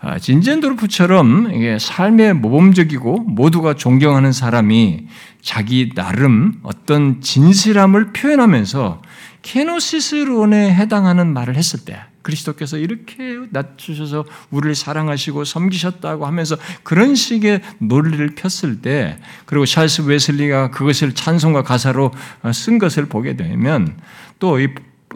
아, 0.00 0.18
진젠도르프처럼 0.18 1.78
삶의 1.78 2.34
모범적이고 2.34 3.20
모두가 3.20 3.74
존경하는 3.74 4.32
사람이 4.32 5.06
자기 5.40 5.90
나름 5.94 6.58
어떤 6.64 7.20
진실함을 7.20 8.12
표현하면서 8.12 9.02
케노시스론에 9.44 10.74
해당하는 10.74 11.32
말을 11.32 11.56
했을 11.56 11.84
때 11.84 12.00
그리스도께서 12.22 12.78
이렇게 12.78 13.38
낮추셔서 13.50 14.24
우리를 14.50 14.74
사랑하시고 14.74 15.44
섬기셨다고 15.44 16.26
하면서 16.26 16.56
그런 16.82 17.14
식의 17.14 17.60
논리를 17.78 18.26
폈을 18.34 18.80
때 18.80 19.18
그리고 19.44 19.66
찰스 19.66 20.02
웨슬리가 20.02 20.70
그것을 20.70 21.14
찬송과 21.14 21.62
가사로 21.62 22.10
쓴 22.54 22.78
것을 22.78 23.06
보게 23.06 23.36
되면 23.36 23.96
또 24.38 24.58
이 24.58 24.68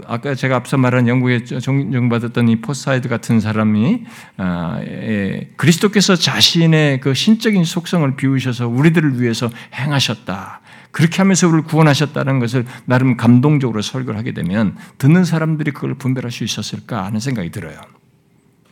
아까 0.06 0.34
제가 0.34 0.56
앞서 0.56 0.76
말한 0.76 1.08
영국에 1.08 1.44
인정받았던 1.44 2.48
이 2.48 2.60
포사이스 2.60 3.08
같은 3.08 3.40
사람이 3.40 4.04
아, 4.36 4.80
예, 4.84 5.50
그리스도께서 5.56 6.14
자신의 6.14 7.00
그 7.00 7.14
신적인 7.14 7.64
속성을 7.64 8.16
비우셔서 8.16 8.68
우리들을 8.68 9.20
위해서 9.20 9.50
행하셨다. 9.74 10.60
그렇게 10.98 11.18
하면서 11.18 11.46
우리를 11.46 11.62
구원하셨다는 11.62 12.40
것을 12.40 12.66
나름 12.84 13.16
감동적으로 13.16 13.82
설교를 13.82 14.18
하게 14.18 14.32
되면 14.32 14.76
듣는 14.98 15.24
사람들이 15.24 15.70
그걸 15.70 15.94
분별할 15.94 16.32
수 16.32 16.42
있었을까 16.42 17.04
하는 17.04 17.20
생각이 17.20 17.52
들어요. 17.52 17.80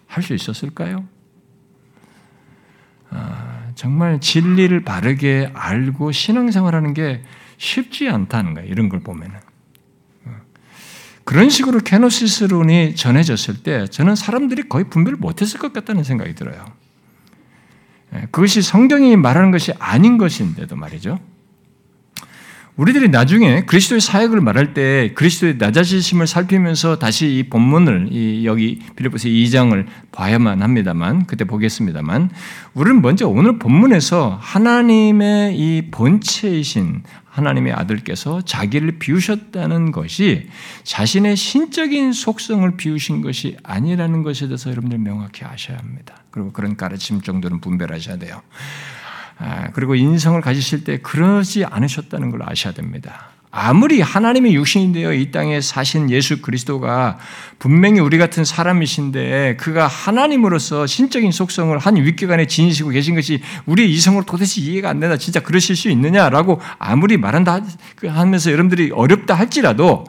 할 0.08 0.24
수 0.24 0.34
있었을까요? 0.34 1.04
아, 3.10 3.68
정말 3.76 4.20
진리를 4.20 4.82
바르게 4.82 5.52
알고 5.54 6.10
신앙생활하는 6.10 6.94
게 6.94 7.22
쉽지 7.58 8.08
않다는 8.08 8.54
거예요. 8.54 8.68
이런 8.68 8.88
걸 8.88 8.98
보면은. 8.98 9.38
그런 11.22 11.48
식으로 11.48 11.78
케노시스론이 11.78 12.96
전해졌을 12.96 13.62
때 13.62 13.86
저는 13.86 14.16
사람들이 14.16 14.68
거의 14.68 14.90
분별을 14.90 15.16
못했을 15.18 15.60
것 15.60 15.72
같다는 15.72 16.02
생각이 16.02 16.34
들어요. 16.34 16.64
예, 18.16 18.22
그것이 18.32 18.62
성경이 18.62 19.14
말하는 19.14 19.52
것이 19.52 19.72
아닌 19.78 20.18
것인데도 20.18 20.74
말이죠. 20.74 21.20
우리들이 22.76 23.08
나중에 23.08 23.62
그리스도의 23.62 24.02
사역을 24.02 24.42
말할 24.42 24.74
때 24.74 25.12
그리스도의 25.14 25.56
낮아지심을 25.56 26.26
살피면서 26.26 26.98
다시 26.98 27.26
이 27.38 27.48
본문을 27.48 28.08
이 28.12 28.44
여기 28.44 28.80
빌립보서 28.96 29.28
2장을 29.28 29.86
봐야만 30.12 30.62
합니다만 30.62 31.26
그때 31.26 31.44
보겠습니다만 31.46 32.30
우리는 32.74 33.00
먼저 33.00 33.26
오늘 33.28 33.58
본문에서 33.58 34.38
하나님의 34.40 35.56
이 35.56 35.88
본체이신 35.90 37.02
하나님의 37.24 37.72
아들께서 37.72 38.42
자기를 38.42 38.98
비우셨다는 38.98 39.90
것이 39.90 40.48
자신의 40.84 41.36
신적인 41.36 42.12
속성을 42.12 42.76
비우신 42.76 43.22
것이 43.22 43.56
아니라는 43.62 44.22
것에 44.22 44.48
대해서 44.48 44.70
여러분들 44.70 44.98
명확히 44.98 45.44
아셔야 45.44 45.78
합니다. 45.78 46.24
그리고 46.30 46.52
그런 46.52 46.76
가르침 46.76 47.22
정도는 47.22 47.60
분별하셔야 47.60 48.16
돼요. 48.18 48.42
아, 49.38 49.70
그리고 49.72 49.94
인성을 49.94 50.40
가지실 50.40 50.84
때 50.84 50.98
그러지 50.98 51.64
않으셨다는 51.64 52.30
걸 52.30 52.42
아셔야 52.44 52.72
됩니다. 52.72 53.30
아무리 53.58 54.02
하나님의 54.02 54.54
육신이 54.54 54.92
되어 54.92 55.14
이 55.14 55.30
땅에 55.30 55.62
사신 55.62 56.10
예수 56.10 56.42
그리스도가 56.42 57.18
분명히 57.58 58.00
우리 58.00 58.18
같은 58.18 58.44
사람이신데 58.44 59.56
그가 59.58 59.86
하나님으로서 59.86 60.86
신적인 60.86 61.32
속성을 61.32 61.76
한 61.78 61.96
윗기관에 61.96 62.46
지니시고 62.46 62.90
계신 62.90 63.14
것이 63.14 63.40
우리의 63.64 63.90
이성으로 63.92 64.26
도대체 64.26 64.60
이해가 64.60 64.90
안 64.90 65.00
된다. 65.00 65.16
진짜 65.16 65.40
그러실 65.40 65.74
수 65.74 65.88
있느냐라고 65.88 66.60
아무리 66.78 67.16
말한다 67.16 67.62
그 67.96 68.08
하면서 68.08 68.52
여러분들이 68.52 68.90
어렵다 68.92 69.32
할지라도 69.32 70.04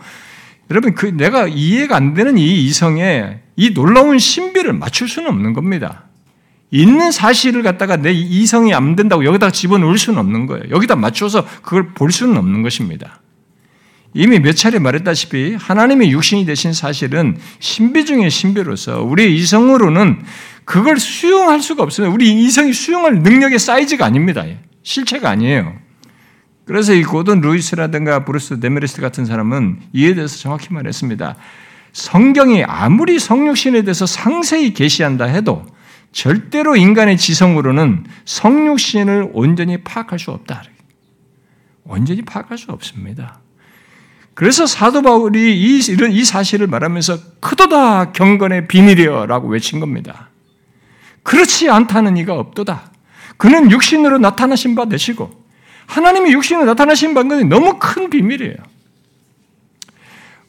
여러분 0.70 0.94
그 0.94 1.06
내가 1.06 1.48
이해가 1.48 1.96
안 1.96 2.14
되는 2.14 2.38
이 2.38 2.66
이성에 2.66 3.40
이 3.56 3.74
놀라운 3.74 4.20
신비를 4.20 4.74
맞출 4.74 5.08
수는 5.08 5.30
없는 5.30 5.54
겁니다. 5.54 6.07
있는 6.70 7.12
사실을 7.12 7.64
갖다가 7.64 7.96
내 7.96 8.12
이성이 8.12 8.74
안 8.74 8.96
된다고 8.96 9.24
여기다 9.24 9.52
집어넣을 9.52 9.98
수는 9.98 10.20
없는 10.20 10.48
거예요. 10.48 10.64
여기다 10.70 10.96
맞춰서 10.96 11.46
그걸 11.62 11.94
볼 11.94 12.12
수는 12.12 12.38
없는 12.38 12.62
것입니다. 12.62 13.22
이미 14.14 14.40
몇 14.40 14.54
차례 14.54 14.80
말했다시피 14.80 15.56
하나님의 15.60 16.12
육신이 16.12 16.46
되신 16.46 16.74
사실은 16.74 17.38
신비 17.60 18.06
중의 18.06 18.30
신비로서 18.30 19.04
우리의 19.04 19.36
이성으로는 19.36 20.24
그걸 20.66 21.00
수용할 21.00 21.62
수가 21.62 21.84
없어요. 21.84 22.12
우리 22.12 22.44
이성이 22.44 22.74
수용할 22.74 23.20
능력의 23.20 23.60
사이즈가 23.60 24.06
아닙니다. 24.06 24.44
실체가 24.84 25.30
아니에요. 25.30 25.74
그래서 26.66 26.94
이 26.94 27.04
고든 27.04 27.40
루이스라든가 27.40 28.26
브루스 28.26 28.60
데메리스 28.60 29.00
같은 29.00 29.26
사람은 29.26 29.80
이에 29.94 30.16
대해서 30.16 30.38
정확히 30.38 30.74
말했습니다. 30.74 31.36
성경이 31.94 32.64
아무리 32.66 33.20
성육신에 33.20 33.84
대해서 33.84 34.06
상세히 34.06 34.74
계시한다 34.74 35.26
해도 35.26 35.66
절대로 36.12 36.76
인간의 36.76 37.18
지성으로는 37.18 38.06
성육신을 38.26 39.32
온전히 39.34 39.78
파악할 39.78 40.20
수 40.20 40.32
없다. 40.32 40.64
온전히 41.84 42.22
파악할 42.24 42.58
수 42.58 42.72
없습니다. 42.72 43.40
그래서 44.34 44.66
사도 44.66 45.02
바울이 45.02 45.60
이, 45.60 45.80
이런 45.90 46.12
이 46.12 46.24
사실을 46.24 46.68
말하면서 46.68 47.40
크도다 47.40 48.12
경건의 48.12 48.68
비밀이여라고 48.68 49.48
외친 49.48 49.80
겁니다. 49.80 50.30
그렇지 51.24 51.70
않다는 51.70 52.18
이가 52.18 52.34
없도다. 52.36 52.92
그는 53.38 53.72
육신으로 53.72 54.18
나타나신 54.18 54.76
바 54.76 54.86
되시고 54.86 55.32
하나님이 55.88 56.34
육신으로 56.34 56.66
나타나신 56.66 57.14
방법이 57.14 57.46
너무 57.46 57.78
큰 57.80 58.10
비밀이에요. 58.10 58.56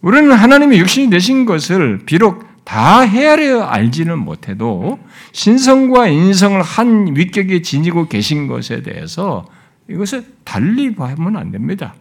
우리는 0.01 0.33
하나님이 0.33 0.79
육신이 0.79 1.11
되신 1.11 1.45
것을 1.45 2.01
비록 2.07 2.48
다 2.69 3.01
헤아려 3.01 3.63
알지는 3.63 4.19
못해도 4.19 4.99
신성과 5.33 6.09
인성을 6.09 6.61
한 6.61 7.17
위격에 7.17 7.63
지니고 7.63 8.09
계신 8.09 8.47
것에 8.47 8.83
대해서 8.83 9.47
이것을 9.89 10.27
달리 10.45 10.95
보면 10.95 11.39
안 11.39 11.51
됩니다. 11.51 11.95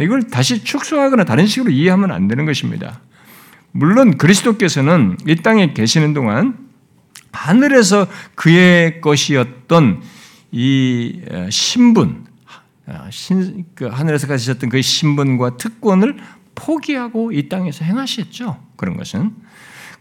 이걸 0.00 0.28
다시 0.28 0.62
축소하거나 0.62 1.24
다른 1.24 1.48
식으로 1.48 1.72
이해하면 1.72 2.12
안 2.12 2.28
되는 2.28 2.46
것입니다. 2.46 3.00
물론 3.72 4.16
그리스도께서는 4.16 5.16
이 5.26 5.34
땅에 5.34 5.72
계시는 5.72 6.14
동안 6.14 6.56
하늘에서 7.32 8.06
그의 8.36 9.00
것이었던 9.00 10.00
이 10.52 11.22
신분, 11.50 12.24
신, 13.10 13.64
그 13.74 13.86
하늘에서 13.86 14.28
가지셨던 14.28 14.70
그 14.70 14.80
신분과 14.80 15.56
특권을 15.56 16.18
포기하고 16.54 17.32
이 17.32 17.48
땅에서 17.48 17.84
행하셨죠. 17.84 18.64
그런 18.76 18.96
것은. 18.96 19.34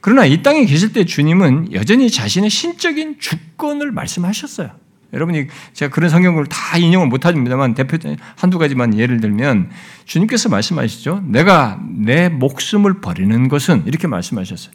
그러나 0.02 0.26
이 0.26 0.44
땅에 0.44 0.66
계실 0.66 0.94
때 0.94 1.06
주님은 1.06 1.74
여전히 1.74 2.12
자신의 2.12 2.50
신적인 2.50 3.20
주권을 3.20 3.92
말씀하셨어요. 3.92 4.72
여러분이 5.14 5.48
제가 5.74 5.94
그런 5.94 6.10
성경을 6.10 6.46
다 6.48 6.78
인용을 6.78 7.08
못합니다만 7.08 7.74
대표 7.74 7.98
한두 8.36 8.60
가지만 8.60 8.98
예를 8.98 9.22
들면 9.22 9.72
주님께서 10.06 10.50
말씀하시죠. 10.50 11.24
내가 11.28 11.82
내 11.90 12.30
목숨을 12.30 13.02
버리는 13.02 13.48
것은 13.48 13.84
이렇게 13.86 14.08
말씀하셨어요. 14.08 14.74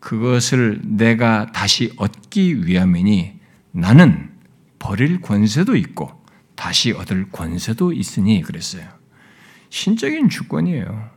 그것을 0.00 0.80
내가 0.84 1.50
다시 1.52 1.92
얻기 1.96 2.66
위함이니 2.66 3.40
나는 3.72 4.30
버릴 4.78 5.22
권세도 5.22 5.76
있고 5.76 6.22
다시 6.54 6.92
얻을 6.92 7.30
권세도 7.32 7.94
있으니 7.94 8.42
그랬어요. 8.42 8.86
신적인 9.70 10.28
주권이에요. 10.28 11.13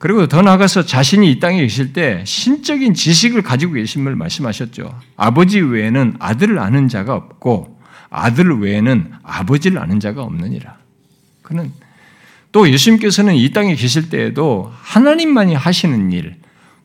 그리고 0.00 0.26
더 0.26 0.40
나아가서 0.40 0.86
자신이 0.86 1.30
이 1.30 1.40
땅에 1.40 1.60
계실 1.60 1.92
때 1.92 2.24
신적인 2.24 2.94
지식을 2.94 3.42
가지고 3.42 3.74
계심을 3.74 4.16
말씀하셨죠. 4.16 4.98
아버지 5.14 5.60
외에는 5.60 6.14
아들을 6.18 6.58
아는 6.58 6.88
자가 6.88 7.14
없고 7.14 7.78
아들 8.08 8.50
외에는 8.60 9.12
아버지를 9.22 9.78
아는 9.78 10.00
자가 10.00 10.22
없느니라. 10.22 10.78
그는 11.42 11.70
또 12.50 12.66
예수님께서는 12.70 13.34
이 13.34 13.50
땅에 13.50 13.74
계실 13.74 14.08
때에도 14.08 14.72
하나님만이 14.80 15.54
하시는 15.54 16.10
일, 16.12 16.36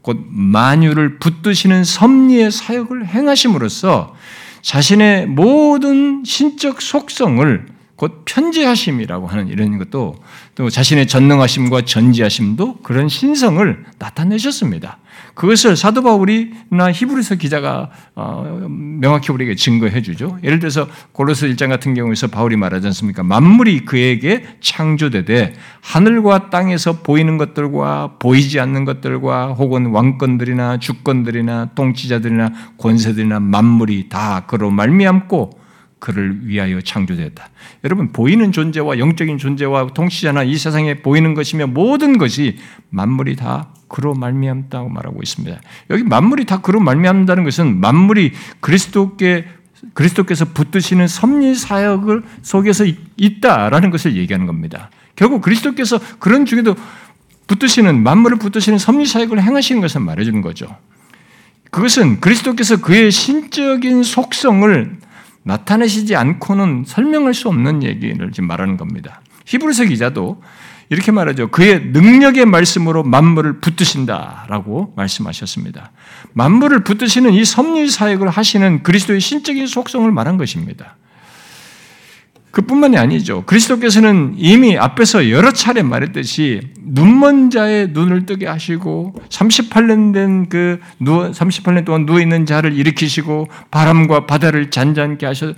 곧 0.02 0.20
만유를 0.30 1.18
붙드시는 1.20 1.86
섭리의 1.86 2.52
사역을 2.52 3.08
행하심으로써 3.08 4.14
자신의 4.62 5.28
모든 5.28 6.24
신적 6.26 6.82
속성을 6.82 7.75
곧 7.96 8.24
편지하심이라고 8.26 9.28
하는 9.28 9.48
이런 9.48 9.78
것도 9.78 10.16
또 10.56 10.70
자신의 10.70 11.08
전능하심과 11.08 11.84
전지하심도 11.84 12.78
그런 12.84 13.08
신성을 13.08 13.86
나타내셨습니다. 14.00 14.98
그것을 15.34 15.78
사도 15.78 16.02
바울이나 16.04 16.92
히브리서 16.92 17.36
기자가 17.36 17.90
어, 18.16 18.68
명확히 18.70 19.32
우리에게 19.32 19.56
증거해 19.56 20.02
주죠. 20.02 20.38
예를 20.44 20.60
들어서 20.60 20.88
고로스 21.14 21.48
1장 21.50 21.70
같은 21.70 21.94
경우에서 21.94 22.28
바울이 22.28 22.58
말하지 22.58 22.88
않습니까? 22.88 23.24
만물이 23.24 23.86
그에게 23.86 24.46
창조되되 24.60 25.54
하늘과 25.82 26.50
땅에서 26.50 27.00
보이는 27.00 27.38
것들과 27.38 28.16
보이지 28.20 28.60
않는 28.60 28.84
것들과 28.84 29.54
혹은 29.54 29.88
왕권들이나 29.88 30.80
주권들이나 30.80 31.70
통치자들이나 31.76 32.52
권세들이나 32.78 33.40
만물이 33.40 34.10
다 34.10 34.46
그로 34.48 34.70
말미암고 34.70 35.65
그를 36.06 36.42
위하여 36.44 36.80
창조되었다. 36.82 37.50
여러분 37.84 38.12
보이는 38.12 38.52
존재와 38.52 39.00
영적인 39.00 39.40
존재와 39.40 39.88
통치자나 39.88 40.44
이 40.44 40.56
세상에 40.56 41.02
보이는 41.02 41.34
것이며 41.34 41.66
모든 41.66 42.20
것이 42.20 42.60
만물이 42.92 43.36
다 43.38 43.70
그로 43.88 44.14
말미암다고 44.14 44.88
말하고 44.88 45.20
있습니다. 45.24 45.60
여기 45.90 46.04
만물이 46.04 46.46
다 46.46 46.62
그로 46.62 46.80
말미암다는 46.80 47.44
것은 47.44 47.80
만물이 47.80 48.34
그리스도께 48.60 49.48
그리스도께서 49.96 50.46
붙드시는 50.46 51.08
섭리 51.08 51.56
사역을 51.56 52.22
속에서 52.44 52.86
있다라는 53.18 53.90
것을 53.90 54.16
얘기하는 54.16 54.46
겁니다. 54.46 54.92
결국 55.16 55.42
그리스도께서 55.42 56.00
그런 56.20 56.46
중에도 56.46 56.76
붙드시는 57.48 58.04
만물을 58.04 58.38
붙드시는 58.38 58.78
섭리 58.78 59.08
사역을 59.08 59.42
행하시는 59.42 59.82
것을 59.82 60.02
말해주는 60.02 60.42
거죠. 60.42 60.68
그것은 61.72 62.20
그리스도께서 62.22 62.78
그의 62.78 63.12
신적인 63.12 64.04
속성을 64.04 65.05
나타내시지 65.46 66.16
않고는 66.16 66.86
설명할 66.88 67.34
수 67.34 67.48
없는 67.48 67.84
얘기를 67.84 68.32
지금 68.32 68.48
말하는 68.48 68.78
겁니다. 68.78 69.22
히브리서 69.46 69.86
기자도 69.86 70.42
이렇게 70.90 71.12
말하죠. 71.12 71.50
그의 71.50 71.80
능력의 71.86 72.46
말씀으로 72.46 73.04
만물을 73.04 73.60
붙드신다라고 73.60 74.94
말씀하셨습니다. 74.96 75.92
만물을 76.34 76.84
붙드시는 76.84 77.34
이 77.34 77.46
섭리 77.46 77.90
사역을 77.90 78.28
하시는 78.30 78.84
그리스도의 78.84 79.20
신적인 79.20 79.68
속성을 79.68 80.12
말한 80.12 80.38
것입니다. 80.38 80.98
그뿐만이 82.56 82.98
아니죠. 82.98 83.44
그리스도께서는 83.46 84.36
이미 84.38 84.78
앞에서 84.78 85.30
여러 85.30 85.52
차례 85.52 85.82
말했듯이 85.84 86.62
눈먼 86.86 87.50
자의 87.50 87.90
눈을 87.90 88.26
뜨게 88.26 88.48
하시고 88.48 89.14
38년 89.28 90.14
된 90.14 90.46
그 90.48 90.80
38년 91.02 91.84
동안 91.84 92.06
누워 92.06 92.22
있는 92.22 92.46
자를 92.46 92.72
일으키시고 92.74 93.50
바람과 93.72 94.26
바다를 94.26 94.72
잔잔케 94.72 95.26
하셔 95.26 95.54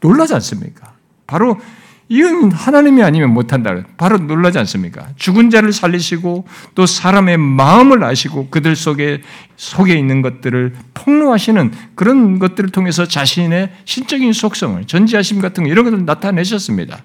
놀라지 0.00 0.34
않습니까? 0.34 0.94
바로 1.28 1.60
이건 2.08 2.52
하나님이 2.52 3.02
아니면 3.02 3.34
못한다. 3.34 3.74
바로 3.96 4.18
놀라지 4.18 4.58
않습니까? 4.60 5.08
죽은 5.16 5.50
자를 5.50 5.72
살리시고 5.72 6.46
또 6.74 6.86
사람의 6.86 7.36
마음을 7.36 8.04
아시고 8.04 8.48
그들 8.48 8.76
속에 8.76 9.22
속에 9.56 9.94
있는 9.94 10.22
것들을 10.22 10.74
폭로하시는 10.94 11.72
그런 11.96 12.38
것들을 12.38 12.70
통해서 12.70 13.06
자신의 13.06 13.72
신적인 13.84 14.32
속성을 14.32 14.84
전지하심 14.84 15.40
같은 15.40 15.66
이런 15.66 15.84
것을 15.84 16.04
나타내셨습니다. 16.04 17.02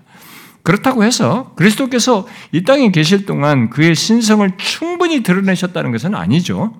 그렇다고 0.62 1.04
해서 1.04 1.54
그리스도께서 1.56 2.28
이 2.52 2.64
땅에 2.64 2.92
계실 2.92 3.26
동안 3.26 3.72
그의 3.72 3.96
신성을 3.96 4.52
충분히 4.58 5.24
드러내셨다는 5.24 5.92
것은 5.92 6.14
아니죠. 6.14 6.76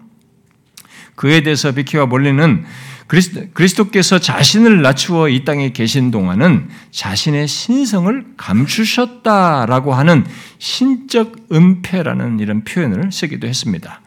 그에 1.16 1.42
대해서 1.42 1.72
비키와 1.72 2.06
몰리는 2.06 2.64
그리스도, 3.12 3.90
께서 3.90 4.20
자신을 4.20 4.82
낮추어 4.82 5.28
이 5.28 5.44
땅에 5.44 5.74
계신 5.74 6.12
동안은 6.12 6.70
자신의 6.92 7.50
신성을 7.50 8.26
감추셨다라고 8.38 9.94
하는 9.94 10.26
신적 10.60 11.36
은폐라는 11.52 12.40
이런 12.40 12.64
표현을 12.64 13.12
쓰기도 13.12 13.48
했습니다. 13.48 14.00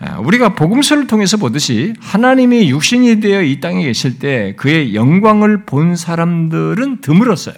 아, 0.00 0.18
우리가 0.18 0.56
복음서를 0.56 1.06
통해서 1.06 1.36
보듯이 1.36 1.92
하나님이 2.00 2.68
육신이 2.68 3.20
되어 3.20 3.42
이 3.42 3.60
땅에 3.60 3.84
계실 3.84 4.18
때 4.18 4.54
그의 4.56 4.96
영광을 4.96 5.64
본 5.64 5.94
사람들은 5.94 7.00
드물었어요. 7.00 7.54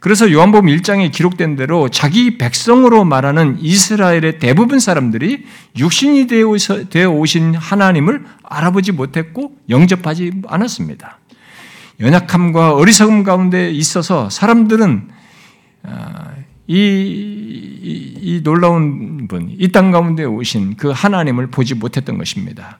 그래서 0.00 0.32
요한복음 0.32 0.68
1장에 0.70 1.12
기록된 1.12 1.56
대로 1.56 1.90
자기 1.90 2.38
백성으로 2.38 3.04
말하는 3.04 3.58
이스라엘의 3.60 4.38
대부분 4.38 4.80
사람들이 4.80 5.44
육신이 5.78 6.26
되어 6.26 7.10
오신 7.10 7.54
하나님을 7.54 8.24
알아보지 8.42 8.92
못했고 8.92 9.52
영접하지 9.68 10.32
않았습니다. 10.48 11.18
연약함과 12.00 12.76
어리석음 12.76 13.24
가운데 13.24 13.70
있어서 13.70 14.30
사람들은 14.30 15.08
아, 15.82 16.30
이, 16.66 16.76
이, 16.76 18.14
이 18.20 18.42
놀라운 18.42 19.28
분, 19.28 19.54
이 19.58 19.68
땅 19.70 19.90
가운데 19.90 20.24
오신 20.24 20.76
그 20.76 20.90
하나님을 20.90 21.48
보지 21.48 21.74
못했던 21.74 22.16
것입니다. 22.16 22.78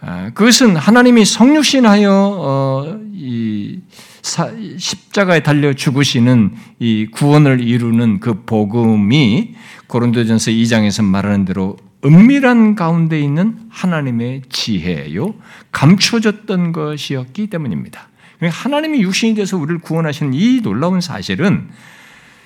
아, 0.00 0.30
그것은 0.34 0.76
하나님이 0.76 1.24
성육신하여 1.24 2.10
어, 2.12 3.00
이 3.14 3.80
십자가에 4.22 5.42
달려 5.42 5.72
죽으시는 5.72 6.54
이 6.78 7.06
구원을 7.10 7.60
이루는 7.60 8.20
그 8.20 8.44
복음이 8.44 9.54
고린도전서 9.88 10.52
2장에서 10.52 11.04
말하는 11.04 11.44
대로 11.44 11.76
은밀한 12.04 12.74
가운데 12.74 13.20
있는 13.20 13.58
하나님의 13.68 14.42
지혜요 14.48 15.34
감추어졌던 15.72 16.72
것이었기 16.72 17.48
때문입니다. 17.48 18.08
그러니까 18.38 18.58
하나님이 18.58 19.02
육신이 19.02 19.34
돼서 19.34 19.56
우리를 19.56 19.80
구원하시는 19.80 20.34
이 20.34 20.60
놀라운 20.62 21.00
사실은 21.00 21.68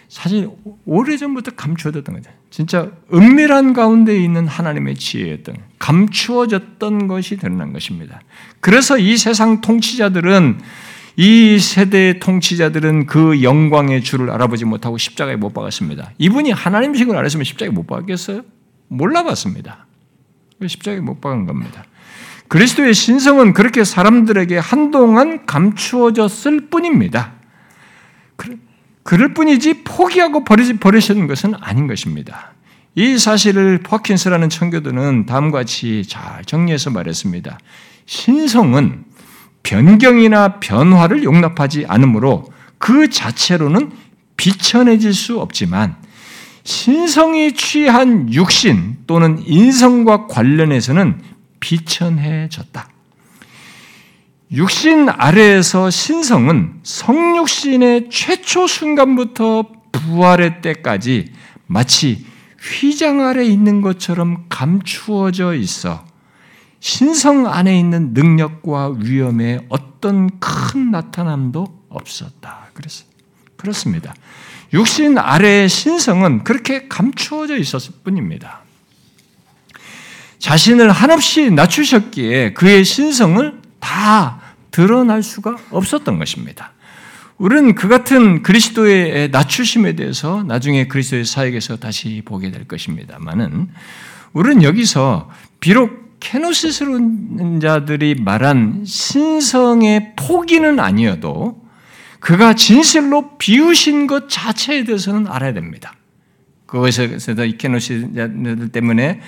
사실 0.08 0.48
오래전부터 0.84 1.52
감추어졌던 1.52 2.14
거죠. 2.14 2.30
진짜 2.50 2.90
은밀한 3.12 3.72
가운데 3.72 4.16
있는 4.16 4.46
하나님의 4.46 4.94
지혜였던 4.94 5.56
감추어졌던 5.78 7.08
것이 7.08 7.36
드러난 7.36 7.72
것입니다. 7.72 8.20
그래서 8.60 8.98
이 8.98 9.16
세상 9.16 9.60
통치자들은 9.60 10.60
이 11.16 11.58
세대의 11.58 12.20
통치자들은 12.20 13.06
그 13.06 13.42
영광의 13.42 14.02
주를 14.02 14.30
알아보지 14.30 14.66
못하고 14.66 14.98
십자가에 14.98 15.36
못 15.36 15.54
박았습니다. 15.54 16.12
이분이 16.18 16.50
하나님식을 16.50 17.16
알았으면 17.16 17.44
십자가에 17.44 17.72
못 17.72 17.86
박았겠어요? 17.86 18.42
몰라봤습니다. 18.88 19.86
십자가에 20.66 21.00
못 21.00 21.20
박은 21.20 21.46
겁니다. 21.46 21.84
그리스도의 22.48 22.94
신성은 22.94 23.54
그렇게 23.54 23.82
사람들에게 23.82 24.58
한동안 24.58 25.46
감추어졌을 25.46 26.68
뿐입니다. 26.68 27.32
그럴 29.02 29.34
뿐이지 29.34 29.84
포기하고 29.84 30.44
버리시는 30.44 31.26
것은 31.26 31.54
아닌 31.60 31.86
것입니다. 31.86 32.52
이 32.94 33.18
사실을 33.18 33.78
퍼킨스라는 33.78 34.48
청교도는 34.48 35.26
다음과 35.26 35.58
같이 35.58 36.04
잘 36.06 36.44
정리해서 36.44 36.90
말했습니다. 36.90 37.58
신성은 38.06 39.05
변경이나 39.66 40.60
변화를 40.60 41.24
용납하지 41.24 41.86
않으므로 41.88 42.44
그 42.78 43.10
자체로는 43.10 43.90
비천해질 44.36 45.12
수 45.12 45.40
없지만 45.40 45.96
신성이 46.62 47.52
취한 47.52 48.32
육신 48.32 48.98
또는 49.08 49.42
인성과 49.44 50.28
관련해서는 50.28 51.20
비천해졌다. 51.58 52.88
육신 54.52 55.08
아래에서 55.08 55.90
신성은 55.90 56.80
성육신의 56.84 58.08
최초 58.10 58.68
순간부터 58.68 59.64
부활의 59.90 60.62
때까지 60.62 61.32
마치 61.66 62.24
휘장 62.60 63.20
아래 63.20 63.44
있는 63.44 63.80
것처럼 63.80 64.44
감추어져 64.48 65.54
있어 65.54 66.04
신성 66.86 67.52
안에 67.52 67.76
있는 67.76 68.14
능력과 68.14 68.94
위험에 69.00 69.58
어떤 69.68 70.38
큰 70.38 70.92
나타남도 70.92 71.66
없었다. 71.88 72.68
그래서 72.74 73.04
그렇습니다. 73.56 74.14
육신 74.72 75.18
아래의 75.18 75.68
신성은 75.68 76.44
그렇게 76.44 76.86
감추어져 76.86 77.56
있었을 77.56 77.92
뿐입니다. 78.04 78.60
자신을 80.38 80.92
한없이 80.92 81.50
낮추셨기에 81.50 82.52
그의 82.52 82.84
신성을 82.84 83.60
다 83.80 84.38
드러날 84.70 85.24
수가 85.24 85.56
없었던 85.72 86.20
것입니다. 86.20 86.70
우리는 87.36 87.74
그 87.74 87.88
같은 87.88 88.44
그리스도의 88.44 89.30
낮추심에 89.30 89.96
대해서 89.96 90.44
나중에 90.44 90.86
그리스도의 90.86 91.24
사역에서 91.24 91.78
다시 91.78 92.22
보게 92.24 92.52
될 92.52 92.68
것입니다만은 92.68 93.70
우리는 94.34 94.62
여기서 94.62 95.28
비록 95.58 96.05
케노시스론 96.26 97.60
자들이 97.60 98.16
말한 98.16 98.84
신성의 98.84 100.14
포기는 100.16 100.80
아니어도 100.80 101.64
그가 102.18 102.54
진실로 102.54 103.36
비우신 103.38 104.08
것 104.08 104.28
자체에 104.28 104.82
대해서는 104.82 105.28
알아야 105.28 105.52
됩니다. 105.52 105.94
그것에서 106.66 107.44
이 107.44 107.56
케노시들 107.56 108.70
때문에 108.72 109.20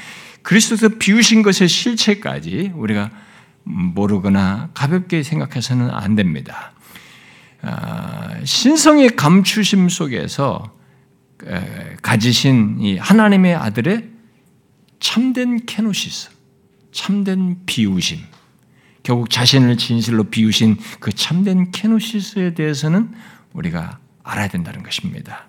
그리스도에서 0.43 0.89
비우신 0.99 1.43
것의 1.43 1.69
실체까지 1.69 2.73
우리가 2.75 3.13
모르거나 3.63 4.71
가볍게 4.75 5.23
생각해서는 5.23 5.91
안 5.91 6.17
됩니다. 6.17 6.73
아, 7.63 8.35
신성의 8.43 9.11
감추심 9.15 9.89
속에서 9.89 10.75
가지신 12.03 12.79
이 12.81 12.97
하나님의 12.97 13.55
아들의 13.55 14.09
참된 14.99 15.65
케노시스, 15.65 16.38
참된 16.93 17.59
비우심, 17.67 18.19
결국 19.03 19.31
자신을 19.31 19.77
진실로 19.79 20.25
비우신 20.25 20.77
그 21.01 21.13
참된 21.13 21.71
케노시스에 21.71 22.55
대해서는 22.55 23.11
우리가 23.53 23.99
알아야 24.23 24.49
된다는 24.49 24.83
것입니다. 24.83 25.47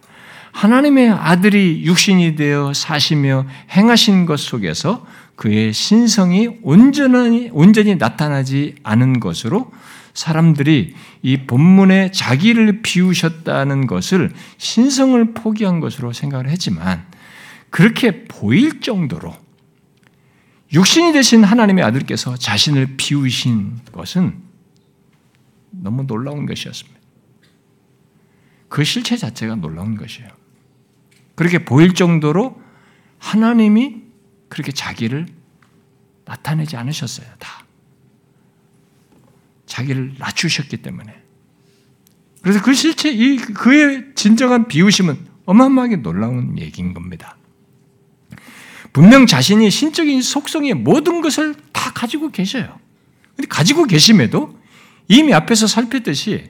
하나님의 0.51 1.09
아들이 1.09 1.83
육신이 1.85 2.35
되어 2.35 2.73
사시며 2.73 3.45
행하신 3.71 4.25
것 4.25 4.39
속에서 4.39 5.05
그의 5.35 5.73
신성이 5.73 6.49
온전히, 6.63 7.49
온전히 7.53 7.95
나타나지 7.95 8.75
않은 8.83 9.19
것으로 9.19 9.71
사람들이 10.13 10.95
이 11.21 11.37
본문에 11.37 12.11
자기를 12.11 12.81
비우셨다는 12.81 13.87
것을 13.87 14.33
신성을 14.57 15.33
포기한 15.33 15.79
것으로 15.79 16.11
생각을 16.11 16.49
했지만 16.49 17.05
그렇게 17.69 18.25
보일 18.25 18.81
정도로 18.81 19.33
육신이 20.72 21.13
되신 21.13 21.43
하나님의 21.43 21.84
아들께서 21.84 22.38
자신을 22.38 22.95
비우신 22.97 23.80
것은 23.91 24.41
너무 25.72 26.05
놀라운 26.05 26.45
것이었습니다. 26.45 26.99
그 28.67 28.84
실체 28.84 29.17
자체가 29.17 29.55
놀라운 29.55 29.95
것이에요. 29.95 30.30
그렇게 31.36 31.65
보일 31.65 31.93
정도로 31.93 32.61
하나님이 33.17 34.03
그렇게 34.47 34.72
자기를 34.72 35.28
나타내지 36.26 36.78
않으셨어요. 36.78 37.28
다. 37.39 37.65
자기를 39.65 40.15
낮추셨기 40.20 40.78
때문에. 40.78 41.15
그래서 42.41 42.61
그 42.61 42.74
실체, 42.74 43.11
이, 43.11 43.38
그의 43.38 44.11
진정한 44.15 44.67
비우심은 44.67 45.28
어마어마하게 45.45 45.97
놀라운 45.97 46.57
얘기인 46.59 46.93
겁니다. 46.93 47.38
분명 49.00 49.26
자신이 49.26 49.72
신적인 49.72 50.22
속성의 50.22 50.74
모든 50.74 51.22
것을 51.22 51.56
다 51.72 51.93
가지고 51.93 52.32
계셔요. 52.32 52.78
근데 53.34 53.47
가지고 53.47 53.86
계심에도 53.86 54.60
이미 55.08 55.34
앞에서 55.34 55.68
살폈듯이 55.68 56.50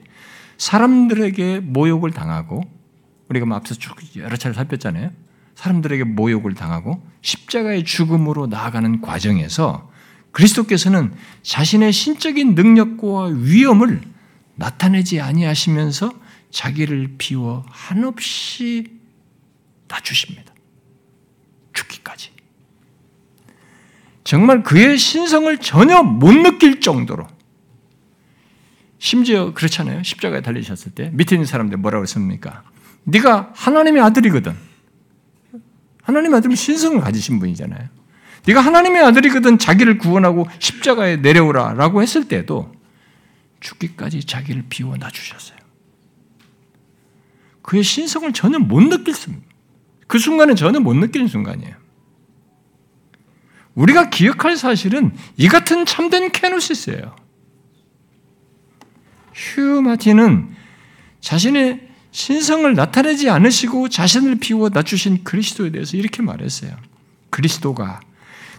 사람들에게 0.58 1.60
모욕을 1.60 2.10
당하고 2.10 2.64
우리가 3.28 3.46
뭐 3.46 3.56
앞서 3.56 3.76
쭉 3.76 3.94
여러 4.16 4.36
차례 4.36 4.52
살폈잖아요. 4.52 5.12
사람들에게 5.54 6.02
모욕을 6.02 6.54
당하고 6.54 7.06
십자가의 7.22 7.84
죽음으로 7.84 8.48
나아가는 8.48 9.00
과정에서 9.00 9.88
그리스도께서는 10.32 11.14
자신의 11.42 11.92
신적인 11.92 12.56
능력과 12.56 13.26
위엄을 13.26 14.00
나타내지 14.56 15.20
아니하시면서 15.20 16.12
자기를 16.50 17.14
비워 17.16 17.64
한없이 17.68 18.98
낮추십니다. 19.86 20.52
죽기까지. 21.74 22.39
정말 24.30 24.62
그의 24.62 24.96
신성을 24.96 25.58
전혀 25.58 26.04
못 26.04 26.32
느낄 26.32 26.80
정도로 26.80 27.26
심지어 28.96 29.52
그렇잖아요. 29.52 30.04
십자가에 30.04 30.40
달리셨을 30.40 30.92
때 30.92 31.10
밑에 31.12 31.34
있는 31.34 31.46
사람들 31.46 31.78
뭐라고 31.78 32.04
했습니까? 32.04 32.62
네가 33.02 33.50
하나님의 33.56 34.00
아들이거든. 34.04 34.54
하나님의 36.02 36.38
아들은 36.38 36.54
신성을 36.54 37.00
가지신 37.00 37.40
분이잖아요. 37.40 37.88
네가 38.46 38.60
하나님의 38.60 39.02
아들이거든 39.02 39.58
자기를 39.58 39.98
구원하고 39.98 40.46
십자가에 40.60 41.16
내려오라라고 41.16 42.00
했을 42.00 42.28
때도 42.28 42.72
죽기까지 43.58 44.22
자기를 44.22 44.66
비워 44.68 44.96
놔주셨어요. 44.96 45.58
그의 47.62 47.82
신성을 47.82 48.32
전혀 48.32 48.60
못 48.60 48.80
느낄습니다. 48.80 49.44
그 50.06 50.20
순간에 50.20 50.54
전혀 50.54 50.78
못 50.78 50.94
느끼는 50.94 51.26
순간이에요. 51.26 51.79
우리가 53.74 54.10
기억할 54.10 54.56
사실은 54.56 55.12
이 55.36 55.48
같은 55.48 55.86
참된 55.86 56.30
케노시스예요. 56.32 57.16
휴 59.34 59.82
마틴은 59.82 60.54
자신의 61.20 61.88
신성을 62.10 62.74
나타내지 62.74 63.30
않으시고 63.30 63.88
자신을 63.88 64.36
비워 64.36 64.68
낮추신 64.68 65.24
그리스도에 65.24 65.70
대해서 65.70 65.96
이렇게 65.96 66.22
말했어요. 66.22 66.72
그리스도가 67.30 68.00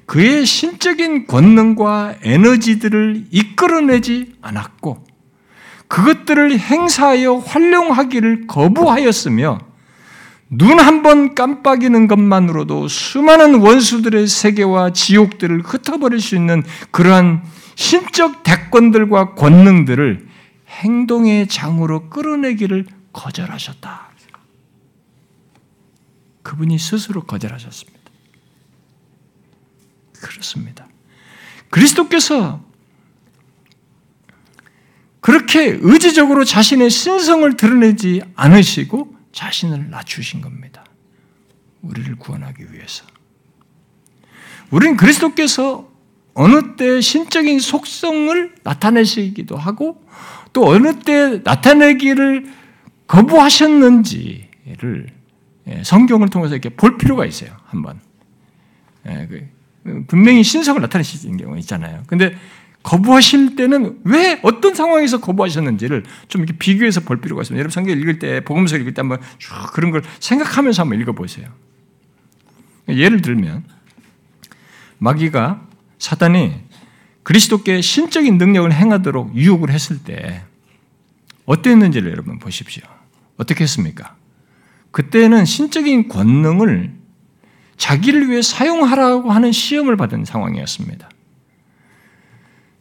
그의 0.06 0.46
신적인 0.46 1.28
권능과 1.28 2.16
에너지들을 2.24 3.28
이끌어내지 3.32 4.36
않았고 4.42 5.06
그것들을 5.88 6.58
행사하여 6.58 7.36
활용하기를 7.36 8.48
거부하였으며 8.48 9.71
눈 10.54 10.80
한 10.80 11.02
번 11.02 11.34
깜빡이는 11.34 12.08
것만으로도 12.08 12.90
수많은 12.90 13.56
원수들의 13.62 14.28
세계와 14.28 14.92
지옥들을 14.92 15.62
흩어버릴 15.62 16.20
수 16.20 16.36
있는 16.36 16.64
그러한 16.92 17.42
신적 17.76 18.44
대권들과 18.44 19.34
권능들을 19.36 20.28
행동의 20.68 21.48
장으로 21.48 22.10
끌어내기를 22.10 22.86
거절하셨다. 23.14 24.12
그분이 26.44 26.78
스스로 26.80 27.24
거절하셨습니다. 27.24 28.00
그렇습니다. 30.20 30.88
그리스도께서 31.70 32.62
그렇게 35.22 35.78
의지적으로 35.80 36.44
자신의 36.44 36.90
신성을 36.90 37.56
드러내지 37.56 38.22
않으시고 38.36 39.21
자신을 39.32 39.90
낮추신 39.90 40.42
겁니다. 40.42 40.84
우리를 41.82 42.16
구원하기 42.16 42.74
위해서. 42.74 43.06
우리는 44.70 44.98
그리스도께서 44.98 45.90
어느 46.34 46.76
때 46.76 47.02
신적인 47.02 47.60
속성을 47.60 48.56
나타내시기도 48.64 49.58
하고 49.58 50.04
또 50.54 50.68
어느 50.68 51.00
때 51.00 51.42
나타내기를 51.44 52.52
거부하셨는지를 53.08 55.10
예, 55.68 55.84
성경을 55.84 56.30
통해서 56.30 56.56
이렇게 56.56 56.70
볼 56.70 56.98
필요가 56.98 57.26
있어요. 57.26 57.52
한번. 57.66 58.00
예, 59.08 59.28
그 59.30 60.06
분명히 60.08 60.44
신성을 60.44 60.82
나타내시는 60.82 61.38
경우 61.38 61.58
있잖아요. 61.60 62.04
근데 62.08 62.36
거부하실 62.84 63.56
때는 63.56 64.00
왜 64.04 64.40
어떤 64.44 64.74
상황에서 64.74 65.20
거부하셨는지를 65.20 66.04
좀 66.28 66.44
이렇게 66.44 66.58
비교해서 66.58 67.02
볼 67.02 67.22
필요가 67.22 67.42
있습니다. 67.44 67.60
여러분 67.60 67.72
성경 67.72 67.98
읽을 68.00 68.20
때 68.20 68.44
복음서 68.44 68.76
읽을 68.78 68.94
때 68.94 69.02
한번 69.02 69.20
쭉 69.38 69.52
그런 69.74 69.92
걸 69.92 70.02
생각하면서 70.20 70.82
한번 70.82 71.00
읽어 71.00 71.12
보세요. 71.14 71.48
예를 72.88 73.22
들면 73.22 73.64
마귀가 74.98 75.68
사단이 76.00 76.54
그리스도께 77.24 77.82
신적인 77.82 78.38
능력을 78.40 78.74
행하도록 78.74 79.36
유혹을 79.36 79.70
했을 79.70 80.00
때 80.00 80.44
어땠는지를 81.46 82.10
여러분 82.10 82.40
보십시오. 82.40 82.84
어떻게 83.38 83.64
했습니까? 83.64 84.16
그때는 84.90 85.46
신적인 85.46 86.10
권능을 86.10 86.94
자기를 87.78 88.30
위해 88.30 88.42
사용하라고 88.42 89.32
하는 89.32 89.52
시험을 89.52 89.98
받은 89.98 90.26
상황이었습니다. 90.26 91.10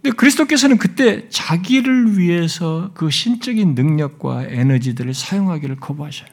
근데 0.03 0.17
그리스도께서는 0.17 0.79
그때 0.79 1.29
자기를 1.29 2.19
위해서 2.19 2.91
그 2.95 3.11
신적인 3.11 3.75
능력과 3.75 4.45
에너지들을 4.49 5.13
사용하기를 5.13 5.77
거부하셔요. 5.77 6.29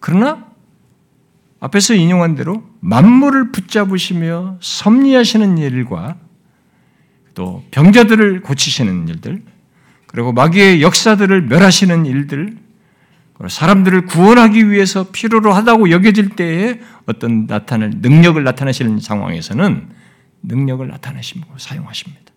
그러나 0.00 0.46
앞에서 1.60 1.94
인용한 1.94 2.34
대로 2.34 2.62
만물을 2.80 3.52
붙잡으시며 3.52 4.58
섭리하시는 4.60 5.58
일과 5.58 6.16
또 7.34 7.64
병자들을 7.70 8.42
고치시는 8.42 9.08
일들, 9.08 9.42
그리고 10.06 10.32
마귀의 10.32 10.82
역사들을 10.82 11.42
멸하시는 11.42 12.06
일들, 12.06 12.56
사람들을 13.48 14.06
구원하기 14.06 14.70
위해서 14.70 15.10
필요로 15.10 15.52
하다고 15.52 15.90
여겨질 15.90 16.30
때에 16.30 16.80
어떤 17.06 17.46
나타낼 17.46 17.92
능력을 17.96 18.42
나타내시는 18.42 18.98
상황에서는 18.98 19.88
능력을 20.42 20.86
나타내시고 20.86 21.58
사용하십니다. 21.58 22.32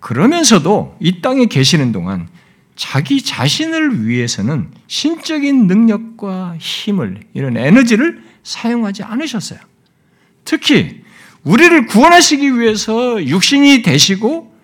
그러면서도 0.00 0.96
이 1.00 1.20
땅에 1.20 1.46
계시는 1.46 1.92
동안 1.92 2.28
자기 2.76 3.22
자신을 3.22 4.06
위해서는 4.06 4.70
신적인 4.86 5.66
능력과 5.66 6.56
힘을 6.58 7.20
이런 7.34 7.56
에너지를 7.56 8.22
사용하지 8.42 9.02
않으셨어요. 9.02 9.58
특히 10.44 11.02
우리를 11.42 11.86
구원하시기 11.86 12.58
위해서 12.58 13.24
육신이 13.24 13.82
되시고 13.82 14.54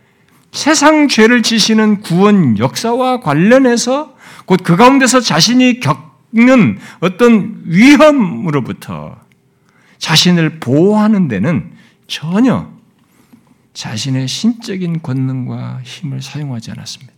세상 0.52 1.08
죄를 1.08 1.42
지시는 1.42 2.00
구원 2.00 2.58
역사와 2.58 3.20
관련해서 3.20 4.16
곧 4.44 4.62
그 4.62 4.76
가운데서 4.76 5.20
자신이 5.20 5.80
겪는 5.80 6.78
어떤 7.00 7.62
위험으로부터 7.64 9.16
자신을 9.98 10.58
보호하는 10.58 11.28
데는 11.28 11.72
전혀 12.06 12.70
자신의 13.74 14.28
신적인 14.28 15.02
권능과 15.02 15.80
힘을 15.82 16.20
사용하지 16.20 16.70
않았습니다. 16.72 17.12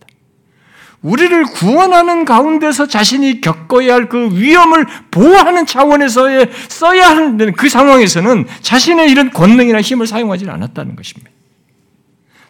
우리를 1.01 1.43
구원하는 1.43 2.25
가운데서 2.25 2.87
자신이 2.87 3.41
겪어야 3.41 3.93
할 3.93 4.09
그 4.09 4.39
위험을 4.39 4.87
보호하는 5.11 5.65
차원에서의 5.65 6.49
써야 6.69 7.09
하는 7.09 7.53
그 7.53 7.69
상황에서는 7.69 8.45
자신의 8.61 9.11
이런 9.11 9.29
권능이나 9.29 9.81
힘을 9.81 10.07
사용하지 10.07 10.49
않았다는 10.49 10.95
것입니다. 10.95 11.31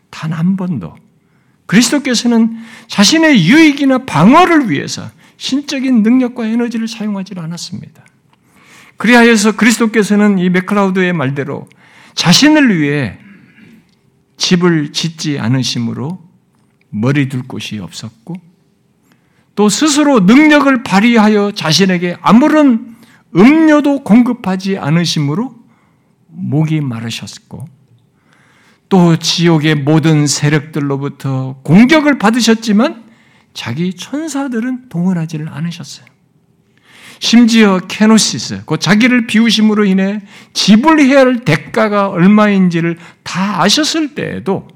단 0.09 0.31
한 0.31 0.55
번도 0.55 0.95
그리스도께서는 1.65 2.57
자신의 2.87 3.45
유익이나 3.45 3.99
방어를 4.05 4.69
위해서 4.69 5.09
신적인 5.37 6.03
능력과 6.03 6.45
에너지를 6.45 6.87
사용하지 6.87 7.33
않았습니다. 7.37 8.05
그리하여서 8.97 9.57
그리스도께서는 9.57 10.37
이 10.39 10.49
맥클라우드의 10.49 11.11
말대로 11.11 11.67
자신을 12.15 12.79
위해 12.79 13.19
집을 14.37 14.91
짓지 14.91 15.39
않으심으로 15.39 16.23
머리 16.89 17.29
둘 17.29 17.43
곳이 17.43 17.79
없었고 17.79 18.35
또 19.55 19.69
스스로 19.69 20.21
능력을 20.21 20.83
발휘하여 20.83 21.51
자신에게 21.51 22.17
아무런 22.21 22.95
음료도 23.35 24.03
공급하지 24.03 24.77
않으심으로 24.77 25.55
목이 26.27 26.81
마르셨고 26.81 27.67
또 28.89 29.17
지옥의 29.17 29.75
모든 29.75 30.27
세력들로부터 30.27 31.59
공격을 31.63 32.17
받으셨지만 32.17 33.03
자기 33.53 33.93
천사들은 33.93 34.89
동원하지를 34.89 35.49
않으셨어요. 35.49 36.14
심지어 37.19 37.79
케노시스, 37.87 38.63
곧 38.65 38.79
자기를 38.79 39.27
비우심으로 39.27 39.85
인해 39.85 40.21
지불해야 40.53 41.19
할 41.19 41.39
대가가 41.45 42.09
얼마인지를 42.09 42.97
다 43.23 43.61
아셨을 43.61 44.15
때에도 44.15 44.67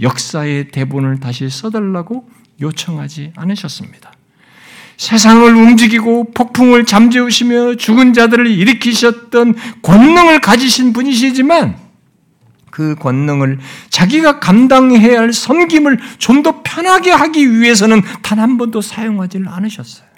역사의 0.00 0.68
대본을 0.68 1.20
다시 1.20 1.48
써달라고 1.48 2.28
요청하지 2.60 3.32
않으셨습니다. 3.36 4.12
세상을 4.96 5.54
움직이고 5.54 6.32
폭풍을 6.32 6.84
잠재우시며 6.86 7.76
죽은 7.76 8.12
자들을 8.12 8.46
일으키셨던 8.46 9.54
권능을 9.82 10.40
가지신 10.40 10.92
분이시지만 10.92 11.76
그 12.70 12.94
권능을 12.96 13.58
자기가 13.90 14.40
감당해야 14.40 15.20
할 15.20 15.32
섬김을 15.32 15.98
좀 16.18 16.42
더 16.42 16.62
편하게 16.62 17.10
하기 17.12 17.60
위해서는 17.60 18.02
단 18.22 18.38
한 18.38 18.56
번도 18.58 18.80
사용하지를 18.80 19.48
않으셨어요. 19.48 20.13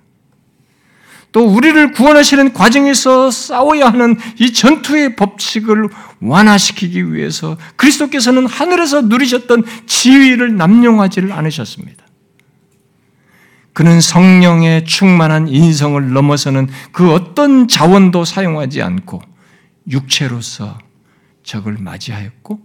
또 1.37 1.45
우리를 1.45 1.93
구원하시는 1.93 2.55
과정에서 2.55 3.30
싸워야 3.30 3.91
하는 3.91 4.16
이 4.41 4.55
전투의 4.55 5.16
법칙을 5.16 5.91
완화시키기 6.22 7.12
위해서 7.12 7.59
그리스도께서는 7.76 8.47
하늘에서 8.47 9.03
누리셨던 9.03 9.64
지위를 9.84 10.57
남용하지를 10.57 11.32
않으셨습니다. 11.32 12.07
그는 13.74 14.01
성령의 14.01 14.87
충만한 14.87 15.49
인성을 15.49 16.11
넘어서는 16.14 16.68
그 16.91 17.12
어떤 17.12 17.68
자원도 17.68 18.24
사용하지 18.24 18.80
않고 18.80 19.20
육체로서 19.91 20.78
적을 21.43 21.76
맞이하였고 21.78 22.61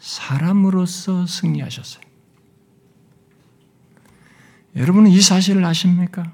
사람으로서 0.00 1.26
승리하셨어요. 1.26 2.02
여러분은 4.76 5.10
이 5.10 5.20
사실을 5.20 5.62
아십니까? 5.66 6.32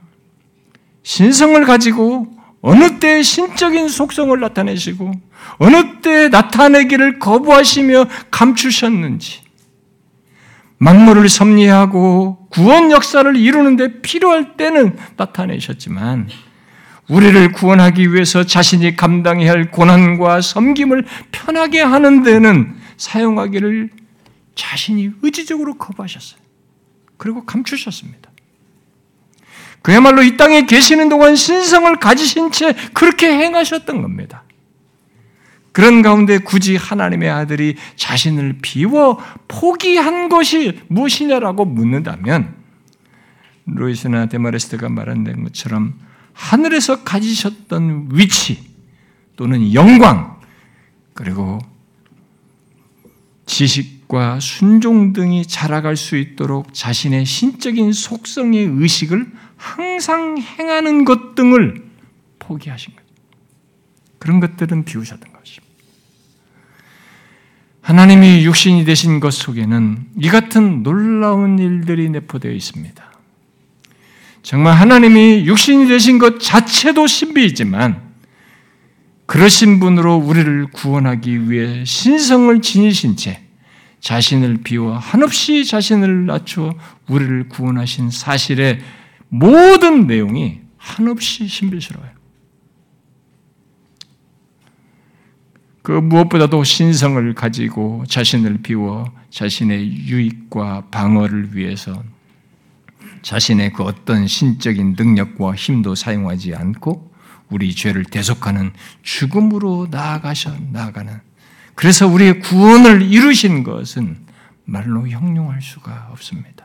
신성을 1.02 1.62
가지고 1.64 2.26
어느 2.62 2.98
때 2.98 3.22
신적인 3.22 3.88
속성을 3.88 4.38
나타내시고 4.38 5.12
어느 5.58 6.00
때 6.02 6.28
나타내기를 6.28 7.18
거부하시며 7.18 8.06
감추셨는지 8.30 9.40
만물을 10.78 11.28
섭리하고 11.28 12.46
구원 12.50 12.90
역사를 12.90 13.34
이루는데 13.36 14.00
필요할 14.00 14.56
때는 14.56 14.96
나타내셨지만 15.16 16.28
우리를 17.08 17.52
구원하기 17.52 18.12
위해서 18.12 18.44
자신이 18.44 18.96
감당해야 18.96 19.50
할 19.50 19.70
고난과 19.70 20.40
섬김을 20.40 21.04
편하게 21.32 21.80
하는 21.80 22.22
데는 22.22 22.76
사용하기를 22.96 23.90
자신이 24.54 25.10
의지적으로 25.22 25.74
거부하셨어요. 25.76 26.40
그리고 27.16 27.44
감추셨습니다. 27.44 28.29
그야말로 29.82 30.22
이 30.22 30.36
땅에 30.36 30.66
계시는 30.66 31.08
동안 31.08 31.36
신성을 31.36 31.96
가지신 31.96 32.52
채 32.52 32.74
그렇게 32.92 33.28
행하셨던 33.30 34.02
겁니다. 34.02 34.44
그런 35.72 36.02
가운데 36.02 36.38
굳이 36.38 36.76
하나님의 36.76 37.30
아들이 37.30 37.76
자신을 37.96 38.58
비워 38.60 39.18
포기한 39.46 40.28
것이 40.28 40.80
무엇이냐라고 40.88 41.64
묻는다면 41.64 42.54
로이스나 43.66 44.26
데마레스트가 44.26 44.88
말한 44.88 45.44
것처럼 45.44 45.94
하늘에서 46.32 47.04
가지셨던 47.04 48.08
위치 48.12 48.70
또는 49.36 49.72
영광 49.72 50.40
그리고 51.14 51.60
지식과 53.46 54.40
순종 54.40 55.12
등이 55.12 55.46
자라갈 55.46 55.96
수 55.96 56.16
있도록 56.16 56.72
자신의 56.72 57.26
신적인 57.26 57.92
속성의 57.92 58.64
의식을 58.64 59.30
항상 59.60 60.38
행하는 60.38 61.04
것 61.04 61.34
등을 61.34 61.84
포기하신 62.38 62.94
거죠. 62.96 63.06
그런 64.18 64.40
것들은 64.40 64.86
비우셨던 64.86 65.32
것입니다. 65.32 65.66
하나님이 67.82 68.44
육신이 68.46 68.86
되신 68.86 69.20
것 69.20 69.34
속에는 69.34 70.06
이 70.18 70.28
같은 70.30 70.82
놀라운 70.82 71.58
일들이 71.58 72.08
내포되어 72.08 72.52
있습니다. 72.52 73.12
정말 74.42 74.74
하나님이 74.76 75.44
육신이 75.44 75.88
되신 75.88 76.18
것 76.18 76.40
자체도 76.40 77.06
신비이지만 77.06 78.00
그러신 79.26 79.78
분으로 79.78 80.16
우리를 80.16 80.68
구원하기 80.72 81.50
위해 81.50 81.84
신성을 81.84 82.62
지니신 82.62 83.16
채 83.16 83.42
자신을 84.00 84.60
비워 84.64 84.96
한없이 84.96 85.66
자신을 85.66 86.24
낮춰 86.24 86.74
우리를 87.08 87.50
구원하신 87.50 88.10
사실에 88.10 88.80
모든 89.30 90.06
내용이 90.06 90.60
한없이 90.76 91.46
신비스러워요. 91.46 92.10
그 95.82 95.92
무엇보다도 95.92 96.62
신성을 96.62 97.34
가지고 97.34 98.04
자신을 98.06 98.58
비워 98.58 99.10
자신의 99.30 100.08
유익과 100.08 100.88
방어를 100.90 101.56
위해서 101.56 102.02
자신의 103.22 103.72
그 103.72 103.84
어떤 103.84 104.26
신적인 104.26 104.96
능력과 104.98 105.54
힘도 105.54 105.94
사용하지 105.94 106.54
않고 106.54 107.10
우리 107.50 107.74
죄를 107.74 108.04
대속하는 108.04 108.72
죽음으로 109.02 109.88
나아가셔 109.90 110.54
나아가는 110.70 111.20
그래서 111.74 112.06
우리의 112.06 112.40
구원을 112.40 113.02
이루신 113.02 113.64
것은 113.64 114.18
말로 114.64 115.08
형용할 115.08 115.62
수가 115.62 116.08
없습니다. 116.12 116.59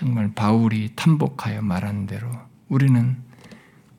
정말 0.00 0.32
바울이 0.34 0.92
탐복하여 0.96 1.60
말한 1.60 2.06
대로 2.06 2.26
우리는 2.68 3.22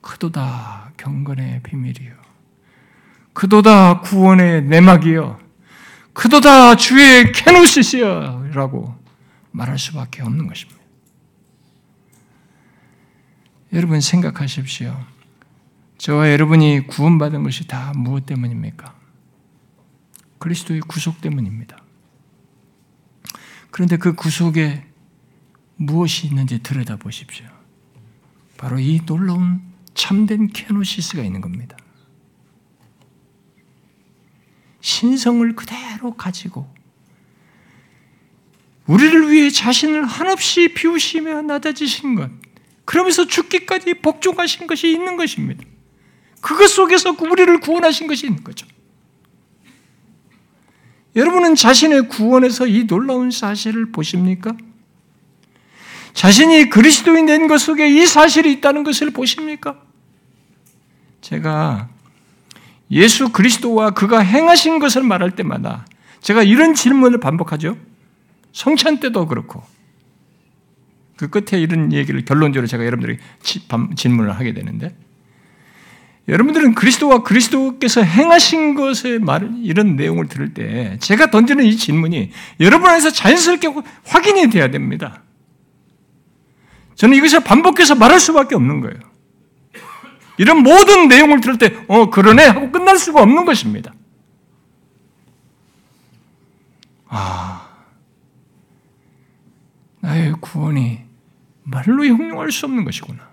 그도다 0.02 0.94
경건의 0.98 1.62
비밀이요. 1.62 2.16
그도다 3.34 4.02
구원의 4.02 4.64
내막이요. 4.64 5.40
그도다 6.14 6.76
주의 6.76 7.32
캐노시스요. 7.32 8.50
라고 8.52 8.96
말할 9.52 9.78
수밖에 9.78 10.24
없는 10.24 10.48
것입니다. 10.48 10.82
여러분 13.72 14.02
생각하십시오. 14.02 14.98
저와 16.00 16.32
여러분이 16.32 16.88
구원받은 16.88 17.44
것이 17.44 17.68
다 17.68 17.94
무엇 17.96 18.26
때문입니까? 18.26 18.96
그리스도의 20.40 20.80
구속 20.80 21.22
때문입니다. 21.22 21.78
그런데 23.70 23.98
그 23.98 24.16
구속에 24.16 24.91
무엇이 25.82 26.28
있는지 26.28 26.62
들여다 26.62 26.98
보십시오. 26.98 27.48
바로 28.56 28.78
이 28.80 29.02
놀라운 29.04 29.62
참된 29.96 30.48
케노시스가 30.48 31.24
있는 31.24 31.42
겁니다. 31.42 31.76
신성을 34.82 35.56
그대로 35.56 36.14
가지고 36.14 36.72
우리를 38.86 39.32
위해 39.32 39.50
자신을 39.50 40.06
한없이 40.06 40.74
비우시며 40.74 41.42
낮아지신 41.44 42.16
것, 42.16 42.30
그러면서 42.86 43.26
죽기까지 43.26 43.96
복종하신 43.96 44.68
것이 44.68 44.92
있는 44.92 45.18
것입니다. 45.18 45.64
그것 46.42 46.68
속에서 46.68 47.12
우리를 47.12 47.60
구원하신 47.60 48.08
것이 48.08 48.28
있는 48.28 48.44
거죠. 48.44 48.68
여러분은 51.16 51.56
자신의 51.56 52.08
구원에서 52.08 52.68
이 52.68 52.86
놀라운 52.86 53.32
사실을 53.32 53.92
보십니까? 53.92 54.56
자신이 56.14 56.70
그리스도인 56.70 57.26
된 57.26 57.48
것 57.48 57.60
속에 57.60 57.88
이 57.90 58.06
사실이 58.06 58.52
있다는 58.54 58.84
것을 58.84 59.12
보십니까? 59.12 59.78
제가 61.22 61.90
예수 62.92 63.32
그리스도와 63.32 63.92
그가 63.92 64.20
행하신 64.20 64.80
것을 64.80 65.04
말할 65.04 65.32
때마다 65.32 65.86
제가 66.22 66.44
이런 66.44 66.74
질문을 66.76 67.20
반복하죠. 67.20 67.78
성찬 68.52 69.00
때도 69.00 69.28
그렇고 69.28 69.64
그 71.16 71.30
끝에 71.30 71.62
이런 71.62 71.94
얘기를 71.94 72.26
결론적으로 72.26 72.68
제가 72.68 72.86
여러분들이 72.86 73.18
질문을 73.96 74.32
하게 74.32 74.54
되는데 74.54 74.96
여러분들은 76.28 76.76
그리스도와 76.76 77.24
그리스도께서 77.24 78.02
행하신 78.04 78.76
것의 78.76 79.20
말 79.20 79.52
이런 79.64 79.96
내용을 79.96 80.28
들을 80.28 80.54
때 80.54 80.98
제가 81.00 81.32
던지는 81.32 81.66
이 81.66 81.76
질문이 81.78 82.32
여러분 82.60 82.90
안에서 82.90 83.10
자연스럽게 83.10 83.68
확인이 84.06 84.50
돼야 84.50 84.70
됩니다. 84.70 85.24
저는 87.02 87.18
이것을 87.18 87.40
반복해서 87.40 87.96
말할 87.96 88.20
수밖에 88.20 88.54
없는 88.54 88.80
거예요. 88.82 89.00
이런 90.38 90.62
모든 90.62 91.08
내용을 91.08 91.42
들을 91.42 91.58
때, 91.58 91.76
어, 91.88 92.12
그러네 92.12 92.46
하고 92.46 92.72
끝날 92.72 93.00
수가 93.00 93.24
없는 93.24 93.44
것입니다. 93.44 93.92
아, 97.08 97.68
나의 100.02 100.34
구원이 100.42 101.00
말로 101.64 102.06
형용할 102.06 102.52
수 102.52 102.68
없는 102.68 102.84
것이구나. 102.84 103.28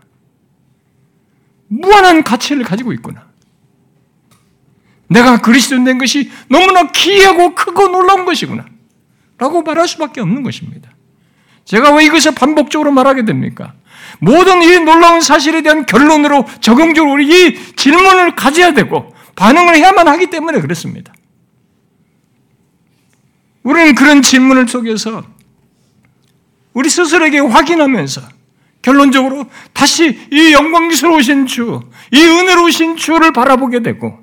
무한한 1.66 2.24
가치를 2.24 2.64
가지고 2.64 2.94
있구나. 2.94 3.26
내가 5.08 5.42
그리스도인 5.42 5.84
된 5.84 5.98
것이 5.98 6.30
너무나 6.48 6.90
기이하고 6.90 7.54
크고 7.54 7.88
놀라운 7.88 8.24
것이구나. 8.24 8.64
라고 9.36 9.60
말할 9.60 9.86
수밖에 9.86 10.22
없는 10.22 10.42
것입니다. 10.42 10.77
제가 11.68 11.94
왜 11.94 12.06
이것을 12.06 12.32
반복적으로 12.34 12.90
말하게 12.92 13.26
됩니까? 13.26 13.74
모든 14.20 14.62
이 14.62 14.80
놀라운 14.80 15.20
사실에 15.20 15.60
대한 15.60 15.84
결론으로 15.84 16.46
적응적으로 16.62 17.12
우리 17.12 17.26
이 17.28 17.74
질문을 17.76 18.34
가져야 18.34 18.72
되고 18.72 19.14
반응을 19.36 19.76
해야만 19.76 20.08
하기 20.08 20.28
때문에 20.28 20.62
그렇습니다. 20.62 21.12
우리는 23.62 23.94
그런 23.94 24.22
질문을 24.22 24.66
속에서 24.66 25.22
우리 26.72 26.88
스스로에게 26.88 27.40
확인하면서 27.40 28.22
결론적으로 28.80 29.44
다시 29.74 30.18
이 30.32 30.52
영광스러우신 30.54 31.46
주, 31.46 31.82
이 32.12 32.22
은혜로우신 32.22 32.96
주를 32.96 33.32
바라보게 33.32 33.82
되고 33.82 34.18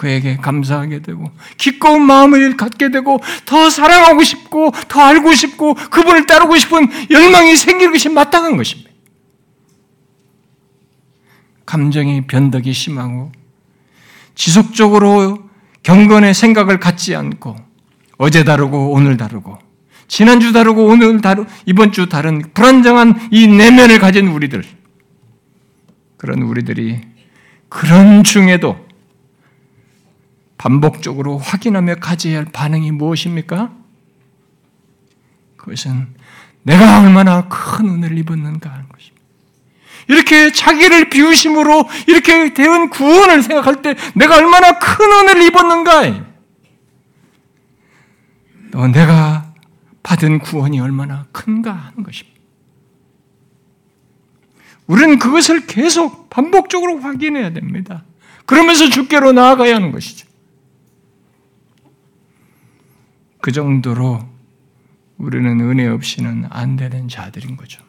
그에게 0.00 0.38
감사하게 0.38 1.02
되고 1.02 1.30
기꺼운 1.58 2.00
마음을 2.00 2.56
갖게 2.56 2.90
되고 2.90 3.20
더 3.44 3.68
사랑하고 3.68 4.22
싶고 4.22 4.72
더 4.88 5.02
알고 5.02 5.34
싶고 5.34 5.74
그분을 5.74 6.24
따르고 6.24 6.56
싶은 6.56 6.88
열망이 7.10 7.54
생기는 7.54 7.92
것이 7.92 8.08
마땅한 8.08 8.56
것입니다. 8.56 8.90
감정이 11.66 12.22
변덕이 12.22 12.72
심하고 12.72 13.30
지속적으로 14.34 15.50
경건의 15.82 16.32
생각을 16.32 16.80
갖지 16.80 17.14
않고 17.14 17.56
어제 18.16 18.42
다르고 18.42 18.92
오늘 18.92 19.18
다르고 19.18 19.58
지난주 20.08 20.54
다르고 20.54 20.86
오늘 20.86 21.20
다르 21.20 21.44
이번 21.66 21.92
주 21.92 22.08
다른 22.08 22.40
불안정한 22.54 23.28
이 23.32 23.46
내면을 23.46 23.98
가진 23.98 24.28
우리들 24.28 24.64
그런 26.16 26.40
우리들이 26.40 27.02
그런 27.68 28.24
중에도 28.24 28.88
반복적으로 30.60 31.38
확인하며 31.38 31.94
가져야 31.96 32.36
할 32.36 32.44
반응이 32.44 32.90
무엇입니까? 32.92 33.72
그것은 35.56 36.08
내가 36.64 37.00
얼마나 37.00 37.48
큰 37.48 37.88
은혜를 37.88 38.18
입었는가 38.18 38.70
하는 38.70 38.86
것입니다. 38.90 39.24
이렇게 40.08 40.52
자기를 40.52 41.08
비우심으로 41.08 41.88
이렇게 42.08 42.52
대은 42.52 42.90
구원을 42.90 43.42
생각할 43.42 43.80
때 43.80 43.94
내가 44.14 44.36
얼마나 44.36 44.78
큰 44.78 45.10
은혜를 45.10 45.42
입었는가? 45.44 46.26
또 48.70 48.86
내가 48.88 49.54
받은 50.02 50.40
구원이 50.40 50.78
얼마나 50.78 51.24
큰가 51.32 51.72
하는 51.72 52.02
것입니다. 52.02 52.38
우리는 54.86 55.18
그것을 55.18 55.66
계속 55.66 56.28
반복적으로 56.28 56.98
확인해야 56.98 57.54
됩니다. 57.54 58.04
그러면서 58.44 58.90
주께로 58.90 59.32
나아가야 59.32 59.76
하는 59.76 59.90
것이죠. 59.90 60.29
그 63.40 63.52
정도로 63.52 64.28
우리는 65.18 65.60
은혜 65.60 65.86
없이는 65.86 66.46
안 66.50 66.76
되는 66.76 67.08
자들인 67.08 67.56
거죠. 67.56 67.82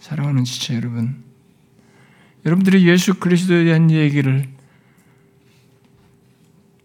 사랑하는 0.00 0.44
지체 0.44 0.74
여러분, 0.76 1.22
여러분들이 2.44 2.86
예수 2.86 3.14
그리스도에 3.14 3.64
대한 3.64 3.90
얘기를 3.90 4.48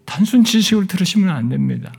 단순 0.05 0.43
지식으로 0.43 0.87
들으시면 0.87 1.29
안 1.29 1.49
됩니다. 1.49 1.93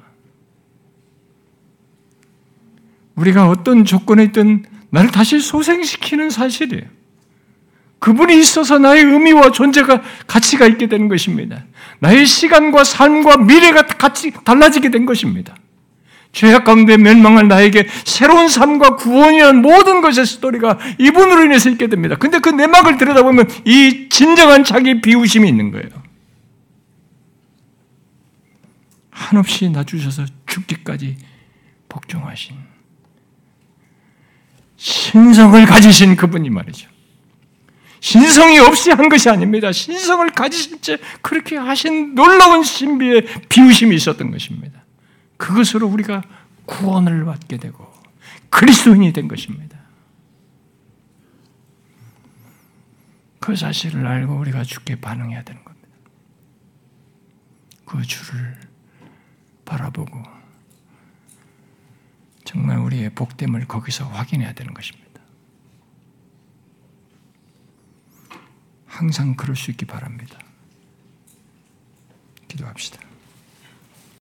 우리가 3.15 3.49
어떤 3.49 3.85
조건에 3.85 4.25
있든 4.25 4.65
나를 4.91 5.11
다시 5.11 5.39
소생시키는 5.39 6.31
사실이에요. 6.31 7.00
그분이 8.01 8.39
있어서 8.41 8.79
나의 8.79 9.05
의미와 9.05 9.53
존재가 9.53 10.03
가치가 10.27 10.67
있게 10.67 10.89
되는 10.89 11.09
것입니다. 11.09 11.65
나의 12.01 12.27
시간과 12.27 12.83
삶과 12.83 13.39
미래가 13.39 13.87
같이 13.87 14.33
달라지게 14.45 14.91
된 14.91 15.07
것입니다. 15.07 15.55
죄악 16.33 16.65
가운데 16.65 16.97
멸망할 16.97 17.49
나에게 17.49 17.89
새로운 18.05 18.49
삶과 18.49 18.97
구원이라는 18.97 19.63
모든 19.63 20.01
것의 20.01 20.25
스토리가 20.27 20.79
이분으로 20.99 21.45
인해서 21.45 21.69
있게 21.71 21.89
됩니다. 21.89 22.17
근데 22.17 22.39
그 22.39 22.49
내막을 22.49 22.97
들여다보면 22.99 23.49
이 23.65 24.09
진정한 24.09 24.65
자기 24.65 25.01
비우심이 25.01 25.49
있는 25.49 25.71
거예요. 25.71 25.89
한없이 29.11 29.69
낮추셔서 29.69 30.25
죽기까지 30.47 31.17
복종하신 31.89 32.57
신성을 34.77 35.67
가지신 35.67 36.17
그분이 36.17 36.49
말이죠. 36.49 36.90
신성이 38.01 38.59
없이 38.59 38.91
한 38.91 39.09
것이 39.09 39.29
아닙니다. 39.29 39.73
신성을 39.73 40.31
가지신 40.31 40.81
채 40.81 40.99
그렇게 41.21 41.57
하신 41.57 42.15
놀라운 42.15 42.63
신비의 42.63 43.27
비우심이 43.49 43.95
있었던 43.95 44.31
것입니다. 44.31 44.85
그것으로 45.37 45.87
우리가 45.87 46.23
구원을 46.67 47.25
받게 47.25 47.59
되고 47.59 47.91
그리스도인이 48.49 49.13
된 49.13 49.29
것입니다. 49.29 49.79
그 53.39 53.57
사실을 53.57 54.07
알고 54.07 54.35
우리가 54.37 54.65
죽게 54.65 55.01
반응해야 55.01 55.43
되는 55.43 55.65
겁니다. 55.65 55.89
그 57.85 58.03
주를 58.03 58.57
바라보고 59.65 60.23
정말 62.45 62.79
우리의 62.79 63.11
복됨을 63.11 63.67
거기서 63.67 64.07
확인해야 64.07 64.53
되는 64.53 64.75
것입니다. 64.75 65.00
항상 68.91 69.35
그럴 69.37 69.55
수 69.57 69.71
있기 69.71 69.87
바랍니다. 69.87 70.39
기도합시다. 72.49 73.10